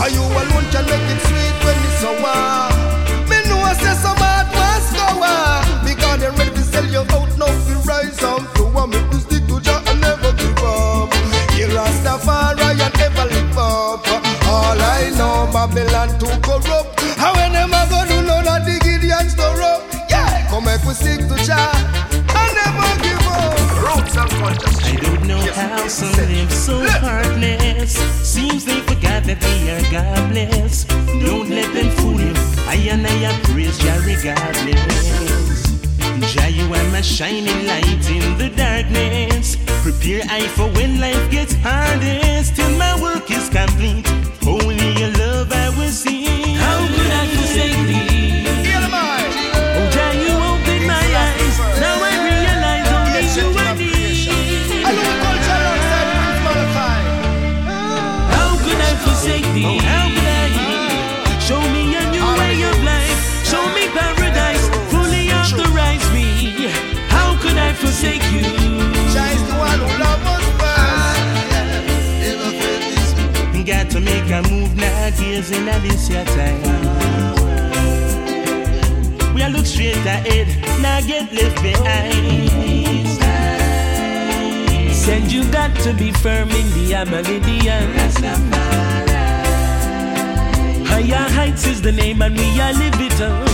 Are 0.00 0.10
you 0.10 0.24
alone 0.24 0.66
can 0.72 0.84
make 0.88 1.08
it 1.12 1.20
sweet 1.28 1.56
when 1.64 1.76
it's 1.84 2.00
sour? 2.00 2.72
Me 3.28 3.38
know 3.48 3.60
I 3.60 3.74
say 3.76 3.94
some 4.00 4.16
hard 4.16 4.48
was 4.56 4.86
goer. 4.96 5.60
Because 5.84 6.16
they're 6.20 6.32
ready 6.32 6.50
to 6.56 6.64
sell 6.64 6.86
you 6.86 7.04
out 7.04 7.30
now. 7.36 7.52
You 7.68 7.78
rise 7.84 8.22
up. 8.24 8.42
You 8.56 8.66
want 8.72 8.92
me 8.92 9.00
to 9.10 9.18
stick 9.20 9.44
to 9.48 9.60
Jah 9.60 9.82
and 9.86 10.00
never 10.00 10.32
give 10.32 10.64
up. 10.64 11.12
You 11.52 11.68
Rastafari 11.76 12.80
and 12.80 12.94
never 12.96 13.26
live 13.28 13.58
up. 13.58 14.00
All 14.48 14.80
I 14.80 15.12
know, 15.18 15.50
Babylon 15.52 16.08
too 16.18 16.32
corrupt. 16.40 17.00
How 17.20 17.34
them 17.34 17.72
a 17.72 17.82
go 17.92 18.00
do 18.08 18.16
none 18.24 18.48
of 18.48 18.64
the 18.64 18.80
Gideon 18.82 19.28
store 19.28 19.60
up? 19.60 19.82
Yeah, 20.08 20.48
come 20.48 20.64
make 20.64 20.82
we 20.84 20.94
stick 20.94 21.20
to 21.28 21.36
Jah 21.44 21.73
some 25.94 26.10
live 26.26 26.52
so 26.52 26.84
heartless. 26.98 27.94
Seems 28.26 28.64
they 28.64 28.80
forgot 28.80 29.22
that 29.24 29.38
they 29.38 29.60
are 29.70 29.84
godless. 29.92 30.84
Don't 31.22 31.48
let 31.48 31.72
them 31.72 31.88
fool 31.98 32.20
you. 32.20 32.34
I 32.66 32.74
and 32.90 33.06
I 33.06 33.40
praise 33.44 33.78
Jah 33.78 34.02
regardless. 34.02 35.62
Jah, 36.34 36.48
you 36.50 36.64
are 36.66 36.88
my 36.90 37.00
shining 37.00 37.66
light 37.66 38.10
in 38.10 38.26
the 38.38 38.50
darkness. 38.56 39.56
Prepare 39.84 40.22
I 40.28 40.48
for 40.48 40.66
when 40.74 40.98
life 40.98 41.30
gets 41.30 41.54
hardest. 41.62 42.56
Till 42.56 42.76
my 42.76 43.00
work 43.00 43.30
is 43.30 43.48
complete. 43.48 44.04
Only 44.44 44.98
your 44.98 45.12
love 45.22 45.52
I 45.52 45.68
will 45.78 45.94
see. 46.02 46.24
How 46.58 46.78
could 46.88 47.12
I 47.22 47.26
forsake 47.36 47.83
to 73.94 74.00
make 74.00 74.28
a 74.28 74.42
move 74.50 74.74
now, 74.74 75.10
gazing 75.10 75.68
at 75.68 75.80
this 75.82 76.10
your 76.10 76.24
time. 76.24 76.60
We 79.32 79.40
are 79.40 79.50
look 79.50 79.66
straight 79.66 79.94
ahead, 79.98 80.48
now 80.82 81.00
get 81.00 81.32
left 81.32 81.62
behind. 81.62 82.50
Said 84.92 85.30
you 85.30 85.48
got 85.52 85.72
to 85.84 85.92
be 85.92 86.10
firm 86.10 86.48
in 86.50 86.66
the 86.74 86.92
Amalidian. 86.92 87.94
Higher 90.88 91.28
heights 91.30 91.68
is 91.68 91.80
the 91.80 91.92
name, 91.92 92.20
and 92.20 92.36
we 92.36 92.60
are 92.60 92.72
live 92.72 93.00
it 93.00 93.20
up. 93.20 93.46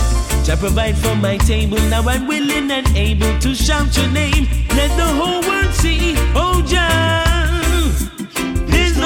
Jah 0.43 0.57
provide 0.57 0.97
for 0.97 1.15
my 1.15 1.37
table, 1.37 1.77
now 1.89 2.01
I'm 2.09 2.25
willing 2.25 2.71
and 2.71 2.87
able 2.97 3.37
to 3.41 3.53
shout 3.53 3.95
your 3.95 4.09
name. 4.09 4.47
Let 4.69 4.89
the 4.97 5.05
whole 5.05 5.41
world 5.47 5.71
see, 5.75 6.15
oh 6.33 6.63
Jah. 6.65 8.10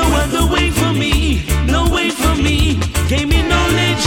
There's 0.05 0.33
no 0.33 0.39
other 0.39 0.53
way 0.53 0.69
for 0.69 0.93
me, 0.93 1.43
no 1.65 1.89
way 1.89 2.09
for 2.09 2.35
me. 2.35 2.77
Gave 3.09 3.27
me 3.27 3.41
knowledge 3.47 4.05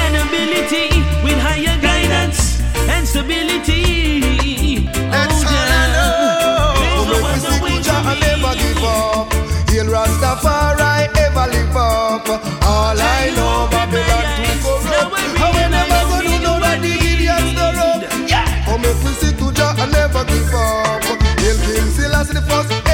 and 0.00 0.16
ability 0.16 0.88
with 1.22 1.38
higher 1.38 1.80
guidance 1.80 2.60
and 2.88 3.06
stability. 3.06 4.88
That's 5.10 5.44
oh, 5.44 5.54
all 5.54 5.70
I 5.70 5.86
know. 5.94 7.10
Make 7.10 7.22
we 7.22 7.38
stick 7.38 7.62
to 7.62 7.82
Jah 7.82 8.02
and 8.10 8.20
never 8.20 8.54
give 8.58 8.82
up. 8.82 9.32
Hail 9.70 9.86
Rastafari, 9.86 11.14
ever 11.16 11.46
live 11.52 11.76
up. 11.76 12.28
All 12.64 12.98
I 12.98 13.30
know, 13.36 13.68
Babylon 13.70 14.26
too 14.36 14.54
corrupt. 14.62 15.14
How 15.38 15.50
we 15.54 15.64
never 15.70 16.00
go 16.10 16.16
do 16.26 16.34
no 16.42 16.58
the 16.58 16.92
Gideon 17.02 17.54
store 17.54 17.78
up. 17.86 18.02
Oh, 18.68 18.78
make 18.78 18.98
we 19.04 19.12
stick 19.14 19.36
to 19.38 19.52
Jah 19.52 19.74
and 19.78 19.92
never 19.92 20.24
give 20.24 20.54
up. 20.54 21.02
Hail 21.38 21.56
King 21.62 21.90
Selassie 21.94 22.34
the 22.34 22.42
first, 22.42 22.85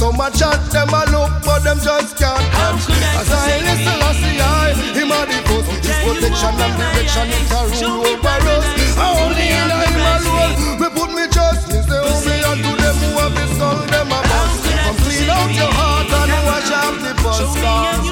so 0.00 0.10
much 0.12 0.38
chat, 0.38 0.56
them 0.72 0.88
a 0.88 1.04
look, 1.12 1.28
but 1.44 1.60
them 1.60 1.76
just 1.76 2.16
can't 2.16 2.40
catch. 2.56 2.88
As 3.20 3.28
I 3.28 3.60
listen, 3.68 4.00
I 4.00 4.12
see 4.16 4.40
I, 4.40 4.72
him 4.96 5.12
a 5.12 5.20
the 5.28 5.38
ghost. 5.44 5.68
His 5.84 5.92
protection 6.00 6.56
and 6.56 6.74
direction, 6.80 7.28
it 7.28 7.52
a 7.52 7.60
rule 7.68 8.08
over 8.08 8.48
us. 8.48 8.64
Only 8.96 9.46
in 9.60 9.68
him 9.68 10.00
alone, 10.00 10.80
we 10.80 10.88
put 10.88 11.12
me 11.12 11.28
trust. 11.28 11.68
Me 11.68 11.84
say, 11.84 12.00
oh, 12.00 12.16
me 12.24 12.32
and 12.32 12.60
to 12.64 12.72
them 12.80 12.96
who 12.96 13.08
have 13.20 13.34
this 13.36 13.52
soul, 13.60 13.76
them 13.92 14.08
a 14.08 14.20
bust. 14.24 14.72
Come 14.72 14.96
clean 15.04 15.28
out 15.28 15.52
your 15.52 15.68
heart 15.68 16.08
and 16.08 16.32
wash 16.48 16.72
off 16.80 16.96
the 17.04 17.12
past. 17.20 17.60
Love 17.60 18.09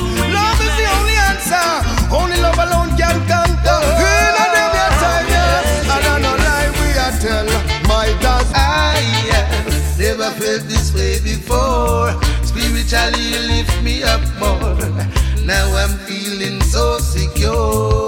never 10.28 10.40
felt 10.40 10.62
this 10.68 10.94
way 10.94 11.18
before. 11.20 12.12
Spiritually, 12.44 13.22
you 13.32 13.40
lift 13.48 13.82
me 13.82 14.02
up 14.02 14.20
more. 14.38 14.76
Now 15.44 15.74
I'm 15.76 15.96
feeling 16.06 16.60
so 16.62 16.98
secure. 16.98 18.06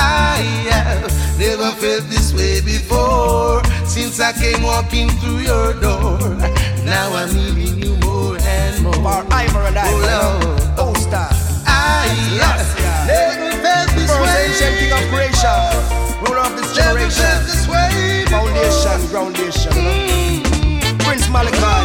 I 0.00 0.40
have 0.70 1.38
never 1.38 1.70
felt 1.72 2.04
this 2.08 2.32
way 2.32 2.60
before. 2.60 3.64
Since 3.86 4.20
I 4.20 4.32
came 4.32 4.62
walking 4.62 5.08
through 5.20 5.38
your 5.38 5.74
door, 5.74 6.18
now 6.84 7.12
I'm 7.14 7.34
needing 7.34 7.82
you 7.82 7.96
more 7.96 8.36
and 8.40 8.82
more. 8.82 8.94
For 8.94 9.26
Ivor 9.32 9.60
and 9.60 9.78
I, 9.78 9.90
oh 9.90 10.44
Lord, 10.46 10.78
oh 10.78 10.94
star. 10.94 11.28
I 11.66 12.06
have 12.40 13.06
never 13.06 13.47
ancient 14.38 14.74
king 14.78 14.92
of 14.92 15.02
creation, 15.10 15.62
ruler 16.22 16.42
of 16.46 16.54
this 16.56 16.70
generation, 16.74 17.38
foundation, 18.30 18.98
groundation. 19.10 19.72
Prince 21.04 21.28
Malachi, 21.30 21.77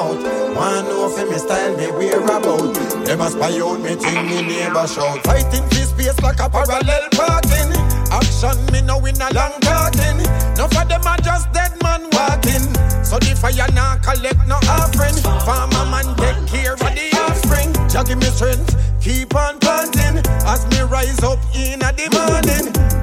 out. 0.00 0.56
Wanna 0.56 0.88
know 0.88 1.08
fi 1.08 1.24
me 1.24 1.38
style, 1.38 1.76
me 1.76 1.90
wear 1.92 2.20
about. 2.24 2.74
Them 3.04 3.20
a 3.20 3.28
spy 3.30 3.60
out 3.60 3.80
me 3.80 3.94
thing, 3.94 4.26
me 4.26 4.42
neighbor 4.42 4.86
shout. 4.86 5.20
Fighting 5.24 5.66
for 5.68 5.84
space 5.84 6.18
like 6.20 6.40
a 6.40 6.48
parallel 6.48 7.04
parking. 7.12 7.70
Action 8.10 8.58
me 8.72 8.80
no 8.82 8.98
win 8.98 9.20
a 9.20 9.28
long 9.36 9.54
talking. 9.60 10.18
No 10.56 10.64
for 10.72 10.84
them 10.88 11.04
a 11.04 11.14
just 11.22 11.52
dead 11.52 11.72
man 11.82 12.02
walking. 12.16 12.66
So 13.04 13.18
the 13.18 13.36
fire 13.36 13.68
not 13.74 14.02
collect 14.02 14.40
no 14.48 14.56
offering. 14.72 15.16
Farmer 15.44 15.84
man 15.92 16.08
take 16.16 16.40
care 16.48 16.74
of 16.74 16.80
the 16.80 17.06
offspring. 17.20 17.70
Jah 17.88 18.04
give 18.04 18.18
me 18.18 18.30
strength, 18.32 18.72
keep 19.00 19.34
on 19.34 19.58
planting. 19.58 20.24
As 20.48 20.66
me 20.70 20.80
rise 20.80 21.22
up 21.22 21.38
in 21.54 21.78
the 21.80 22.06
morning 22.16 22.99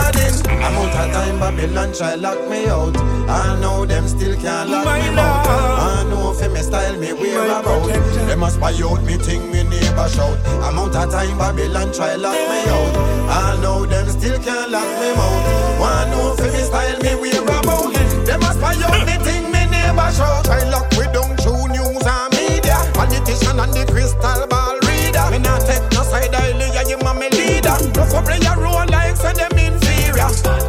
garden. 0.00 0.32
I'm 0.64 0.76
out 0.80 0.96
of 0.96 1.12
time, 1.12 1.38
Babylon 1.40 1.92
try 1.92 2.14
lock 2.14 2.40
me 2.48 2.66
out. 2.68 2.96
I 3.28 3.58
know 3.60 3.84
them 3.84 4.08
still 4.08 4.34
can't 4.40 4.70
lock 4.70 4.84
My 4.84 4.98
me 5.00 5.18
out. 5.18 5.46
I 5.46 6.04
know 6.10 6.32
for 6.32 6.48
me 6.48 6.60
style, 6.60 6.96
me 6.98 7.12
wear 7.12 7.44
about. 7.46 7.84
Protector. 7.84 8.26
Them 8.26 8.40
must 8.40 8.60
buy 8.60 8.72
out 8.72 9.02
me 9.04 9.16
thing, 9.16 9.50
me 9.52 9.62
neighbor 9.64 10.08
shout. 10.08 10.38
I'm 10.64 10.78
out 10.78 10.96
of 10.96 11.10
time, 11.12 11.38
Babylon 11.38 11.92
try 11.92 12.14
lock 12.16 12.34
me 12.34 12.60
out. 12.76 12.94
I 13.30 13.58
know 13.62 13.86
them 13.86 14.08
still 14.08 14.38
can't 14.42 14.70
lock 14.70 14.90
me 15.00 15.08
out. 15.16 15.80
I 15.80 16.10
know 16.10 16.34
for 16.36 16.50
me 16.54 16.62
style, 16.68 16.98
me 17.04 17.14
wear 17.20 17.42
about. 17.42 17.94
Them 18.26 18.40
must 18.40 18.60
buy 18.60 18.74
out 18.74 19.06
me 19.06 19.16
thing, 19.24 19.44
me 19.52 19.62
neighbor 19.72 20.10
shout. 20.16 20.48
I 20.48 20.68
lock 20.70 20.90
we 20.96 21.04
down 21.12 21.36
through 21.42 21.68
news 21.68 22.06
and 22.06 22.30
media, 22.36 22.78
politician 22.94 23.58
and 23.58 23.72
the 23.72 23.84
crystal 23.90 24.46
ball 24.48 24.76
reader. 24.86 25.26
Me 25.30 25.38
not 25.38 25.60
take 25.66 25.84
no 25.92 26.02
side, 26.02 26.34
I 26.34 26.52
lay 26.58 26.70
you, 26.88 26.98
mommy 26.98 27.28
leader. 27.30 27.76
Look 27.96 28.12
up, 28.14 28.24
play 28.24 28.40
a 28.44 28.54
role 28.56 28.86
like 28.90 29.16
said 29.16 29.49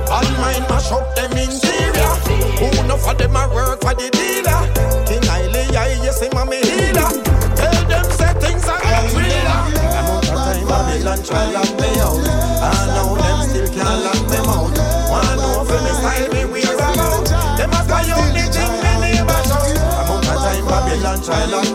all 0.10 0.28
mine 0.42 0.66
mash 0.70 0.92
up 0.92 1.16
them 1.16 1.32
interior. 1.38 2.14
Who 2.60 2.68
know 2.88 2.98
for 2.98 3.14
them 3.14 3.36
a 3.36 3.48
work 3.54 3.82
for 3.82 3.94
the 3.94 4.10
dealer? 4.10 4.62
King 5.08 5.24
Hailey, 5.24 5.76
I 5.78 5.98
you 6.04 6.12
see 6.12 6.30
mommy 6.34 6.62
healer. 6.62 7.10
Tell 7.56 7.78
them 7.88 8.06
say 8.18 8.34
things 8.42 8.66
are 8.68 8.82
not 8.82 9.08
real. 9.14 9.48
I'm 9.98 10.10
out 10.10 10.26
of 10.26 10.34
time, 10.34 10.68
Babylon 10.68 11.20
try 11.24 11.46
lock 11.52 11.72
me 11.80 11.90
out. 12.02 12.22
I 12.62 12.74
now 12.94 13.16
them 13.16 13.40
still 13.50 13.70
can't 13.72 14.02
lock 14.06 14.22
me 14.30 14.40
out. 14.46 14.74
One 15.10 15.38
know 15.38 15.64
for 15.66 15.80
me 15.82 15.92
style 15.98 16.28
me 16.34 16.44
wear 16.52 16.76
about. 16.76 17.26
Them 17.58 17.72
a 17.72 17.82
fly 17.86 18.06
out 18.12 18.30
the 18.34 18.44
thing 18.52 18.74
me 18.82 18.92
neighbor 19.02 19.42
shout. 19.48 19.70
I'm 19.78 20.10
out 20.10 20.26
of 20.26 20.38
time, 20.42 20.66
Babylon 20.66 21.18
try 21.24 21.46
lock 21.50 21.71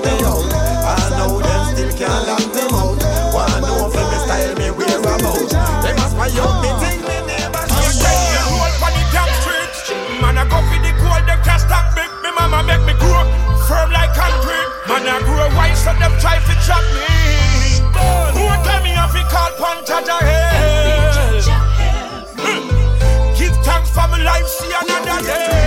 them 16.09 16.19
try 16.21 16.39
to 16.39 16.55
trap 16.65 16.85
me. 16.95 17.07
Who 18.37 18.47
tell 18.65 18.83
me 18.83 18.93
if 18.95 19.13
he 19.15 19.23
call 19.33 19.51
upon 19.55 19.85
Jah 19.85 20.03
Jah 20.07 20.21
hmm. 22.39 23.37
Give 23.37 23.57
thanks 23.65 23.91
for 23.91 24.07
my 24.09 24.23
life, 24.23 24.47
see 24.47 24.73
another 24.73 25.27
day. 25.27 25.66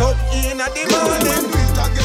Up 0.00 0.14
in 0.38 0.58
the 0.58 0.94
morning. 0.94 1.44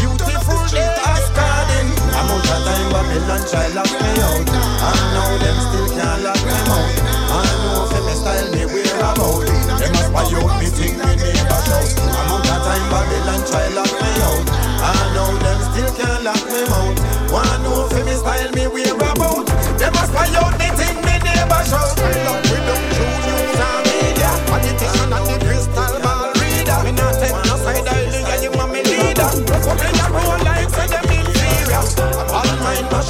Beautiful 0.01 0.65
day 0.73 0.81
is 0.81 1.23
starting. 1.29 1.89
I'm 2.17 2.25
out 2.25 2.41
of 2.41 2.61
time, 2.65 2.89
Babylon 2.89 3.41
try 3.45 3.67
lock 3.77 3.91
me 3.93 4.11
out. 4.17 4.49
I 4.49 4.97
know 5.13 5.37
them 5.37 5.57
still 5.61 5.87
can't 5.93 6.23
lock 6.25 6.41
me 6.41 6.57
out. 6.73 6.89
I 7.29 7.45
know 7.61 7.85
for 7.93 8.01
me 8.01 8.13
style 8.17 8.49
me 8.49 8.65
wear 8.65 8.97
about. 8.97 9.45
Them 9.77 9.91
must 9.93 10.09
buy 10.09 10.25
out 10.25 10.53
me 10.57 10.67
think 10.73 10.97
me 10.97 11.11
neighbor 11.21 11.59
shout. 11.69 11.89
I'm 12.17 12.33
out 12.33 12.49
of 12.49 12.61
time, 12.65 12.85
Babylon 12.89 13.41
try 13.45 13.67
lock 13.77 13.93
me 13.93 14.11
out. 14.25 14.45
I 14.81 14.97
know 15.13 15.29
them 15.37 15.59
still 15.69 15.91
can't 15.93 16.23
lock 16.25 16.43
me 16.49 16.61
out. 16.73 16.97
Wanna 17.29 17.61
know 17.61 17.87
for 17.93 18.01
me 18.05 18.15
style 18.17 18.51
me 18.57 18.65
wear 18.73 18.93
about. 18.95 19.45
Them 19.77 19.93
must 19.93 20.13
buy 20.13 20.29
out 20.41 20.62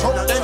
up 0.02 0.28
them 0.28 0.43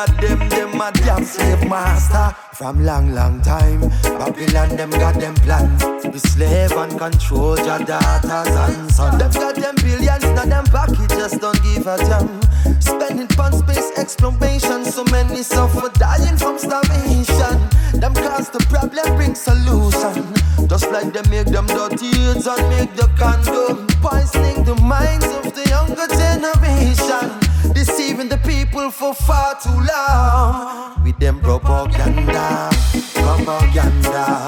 Whole 0.00 0.16
them, 0.16 0.48
them 0.48 0.80
a 0.80 0.90
damn 0.92 1.24
slave 1.24 1.68
master. 1.68 2.34
From 2.54 2.82
long, 2.86 3.12
long 3.12 3.42
time, 3.42 3.80
Babylon 4.02 4.74
them 4.76 4.88
got 4.88 5.20
them 5.20 5.34
plan 5.34 5.78
to 6.00 6.18
slave 6.18 6.72
and 6.72 6.98
control 6.98 7.58
your 7.58 7.80
daughters 7.80 8.48
and 8.48 8.90
sons. 8.90 9.18
Them 9.18 9.30
got 9.30 9.56
them 9.56 9.74
billions, 9.76 10.24
now 10.24 10.46
them 10.46 10.64
pocket 10.64 11.10
just 11.10 11.38
don't 11.42 11.62
give 11.62 11.86
a 11.86 11.98
damn. 11.98 12.80
Spending 12.80 13.28
on 13.38 13.52
space 13.52 13.92
exploration, 13.98 14.86
so 14.86 15.04
many 15.04 15.42
suffer 15.42 15.90
dying 15.98 16.38
from 16.38 16.56
starvation. 16.56 17.60
Them 18.00 18.14
cause 18.14 18.48
the 18.48 18.64
problem, 18.70 19.16
bring 19.16 19.34
solution. 19.34 20.32
Just 20.66 20.90
like 20.90 21.12
them 21.12 21.28
make 21.28 21.48
them 21.48 21.66
dirty 21.66 22.08
heads 22.16 22.46
and 22.46 22.68
make 22.70 22.96
the 22.96 23.06
condom, 23.18 23.86
poisoning 24.00 24.64
the 24.64 24.76
minds 24.76 25.26
of 25.26 25.52
the 25.54 25.68
younger 25.68 26.08
generation, 26.08 27.49
deceiving 27.74 28.28
the 28.28 28.38
people 28.38 28.90
for 28.90 29.14
far 29.14 29.58
too 29.60 29.70
long. 29.70 31.02
With 31.02 31.18
them 31.18 31.40
propaganda, 31.40 32.70
propaganda, 33.14 34.46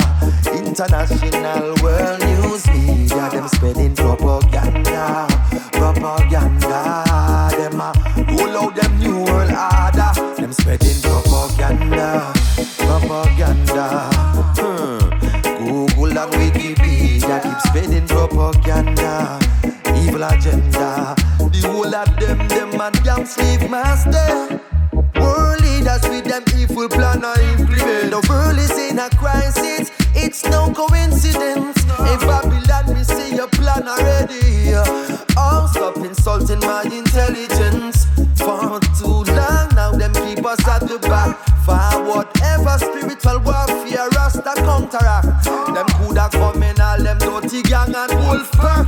international 0.53 1.75
world 1.83 2.21
news 2.21 2.67
media, 2.69 3.31
them 3.31 3.49
spreading 3.49 3.95
propaganda, 3.95 5.27
propaganda. 5.73 7.05
Them 7.57 7.81
a 7.81 7.93
roll 8.37 8.57
out 8.59 8.75
them 8.75 8.99
new 8.99 9.19
world 9.25 9.51
order, 9.51 10.13
them 10.37 10.53
spreading 10.53 11.01
propaganda, 11.03 12.33
propaganda. 12.79 14.11
Hmm. 14.59 15.13
Google 15.65 16.19
and 16.19 16.33
Wikipedia 16.33 17.43
keep 17.43 17.61
spreading 17.61 18.07
propaganda, 18.07 19.39
evil 20.03 20.23
agenda. 20.25 21.15
The 21.39 21.69
whole 21.69 21.95
of 21.95 22.09
them, 22.19 22.49
them 22.49 22.81
and 22.81 23.05
damn 23.05 23.27
slave 23.27 23.71
master. 23.71 24.61
World 25.21 25.61
leaders 25.61 26.03
with 26.09 26.25
them 26.25 26.45
evil 26.57 26.89
plan 26.89 27.25
I 27.25 27.35
implement. 27.59 28.11
The 28.11 28.27
world 28.29 28.59
is 28.59 28.77
in 28.79 28.99
a 28.99 29.09
crisis, 29.11 29.91
it's 30.15 30.45
no 30.45 30.73
coincidence. 30.73 31.79
In 31.85 32.19
Babylon, 32.27 32.95
we 32.95 33.05
see 33.05 33.39
a 33.39 33.47
plan 33.47 33.87
already. 33.87 34.75
Oh, 35.37 35.71
stop 35.73 35.97
insulting 35.99 36.61
my 36.61 36.83
intelligence. 36.83 38.07
For 38.37 38.81
too 38.99 39.25
long 39.33 39.69
now, 39.75 39.93
them 39.93 40.13
keep 40.15 40.45
us 40.45 40.67
at 40.67 40.81
the 40.89 40.99
back. 40.99 41.39
For 41.65 41.79
whatever 42.03 42.77
spiritual 42.79 43.39
warfare, 43.41 44.09
Rasta 44.11 44.55
counteract. 44.57 45.45
Them 45.45 45.87
coulda 45.99 46.29
come 46.33 46.63
in 46.63 46.81
all 46.81 46.99
them 46.99 47.19
dirty 47.19 47.63
gang 47.63 47.95
and 47.95 48.13
wolf 48.27 48.51
pack. 48.53 48.87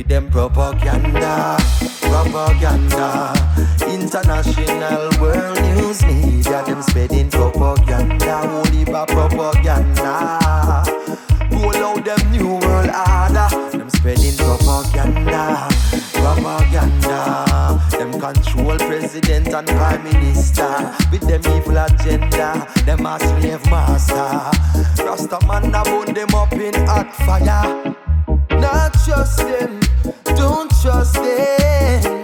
With 0.00 0.08
them 0.08 0.30
propaganda, 0.30 1.58
propaganda. 2.00 3.34
International 3.86 5.10
world 5.20 5.60
news 5.60 6.02
media, 6.06 6.64
them 6.64 6.80
spreading 6.80 7.28
propaganda, 7.30 8.38
holy 8.48 8.84
ba 8.86 9.04
propaganda. 9.06 10.40
Roll 11.52 11.84
out 11.84 12.02
them 12.02 12.30
new 12.32 12.48
world 12.48 12.88
order, 12.88 13.48
them 13.76 13.90
spreading 13.90 14.34
propaganda, 14.38 15.68
propaganda. 16.14 17.20
Them 17.90 18.18
control 18.18 18.78
president 18.78 19.48
and 19.52 19.68
prime 19.68 20.02
minister 20.04 20.96
with 21.12 21.28
them 21.28 21.42
evil 21.54 21.76
agenda. 21.76 22.66
Them 22.86 23.04
a 23.04 23.18
slave 23.20 23.66
master. 23.66 24.48
Rasta 25.04 25.38
man 25.46 25.74
a 25.74 25.84
burn 25.84 26.14
them 26.14 26.34
up 26.34 26.52
in 26.54 26.74
hot 26.86 27.14
fire. 27.16 27.96
Not 28.50 28.92
trust 29.04 29.38
them, 29.38 29.80
don't 30.36 30.70
trust 30.80 31.14
them, 31.14 32.19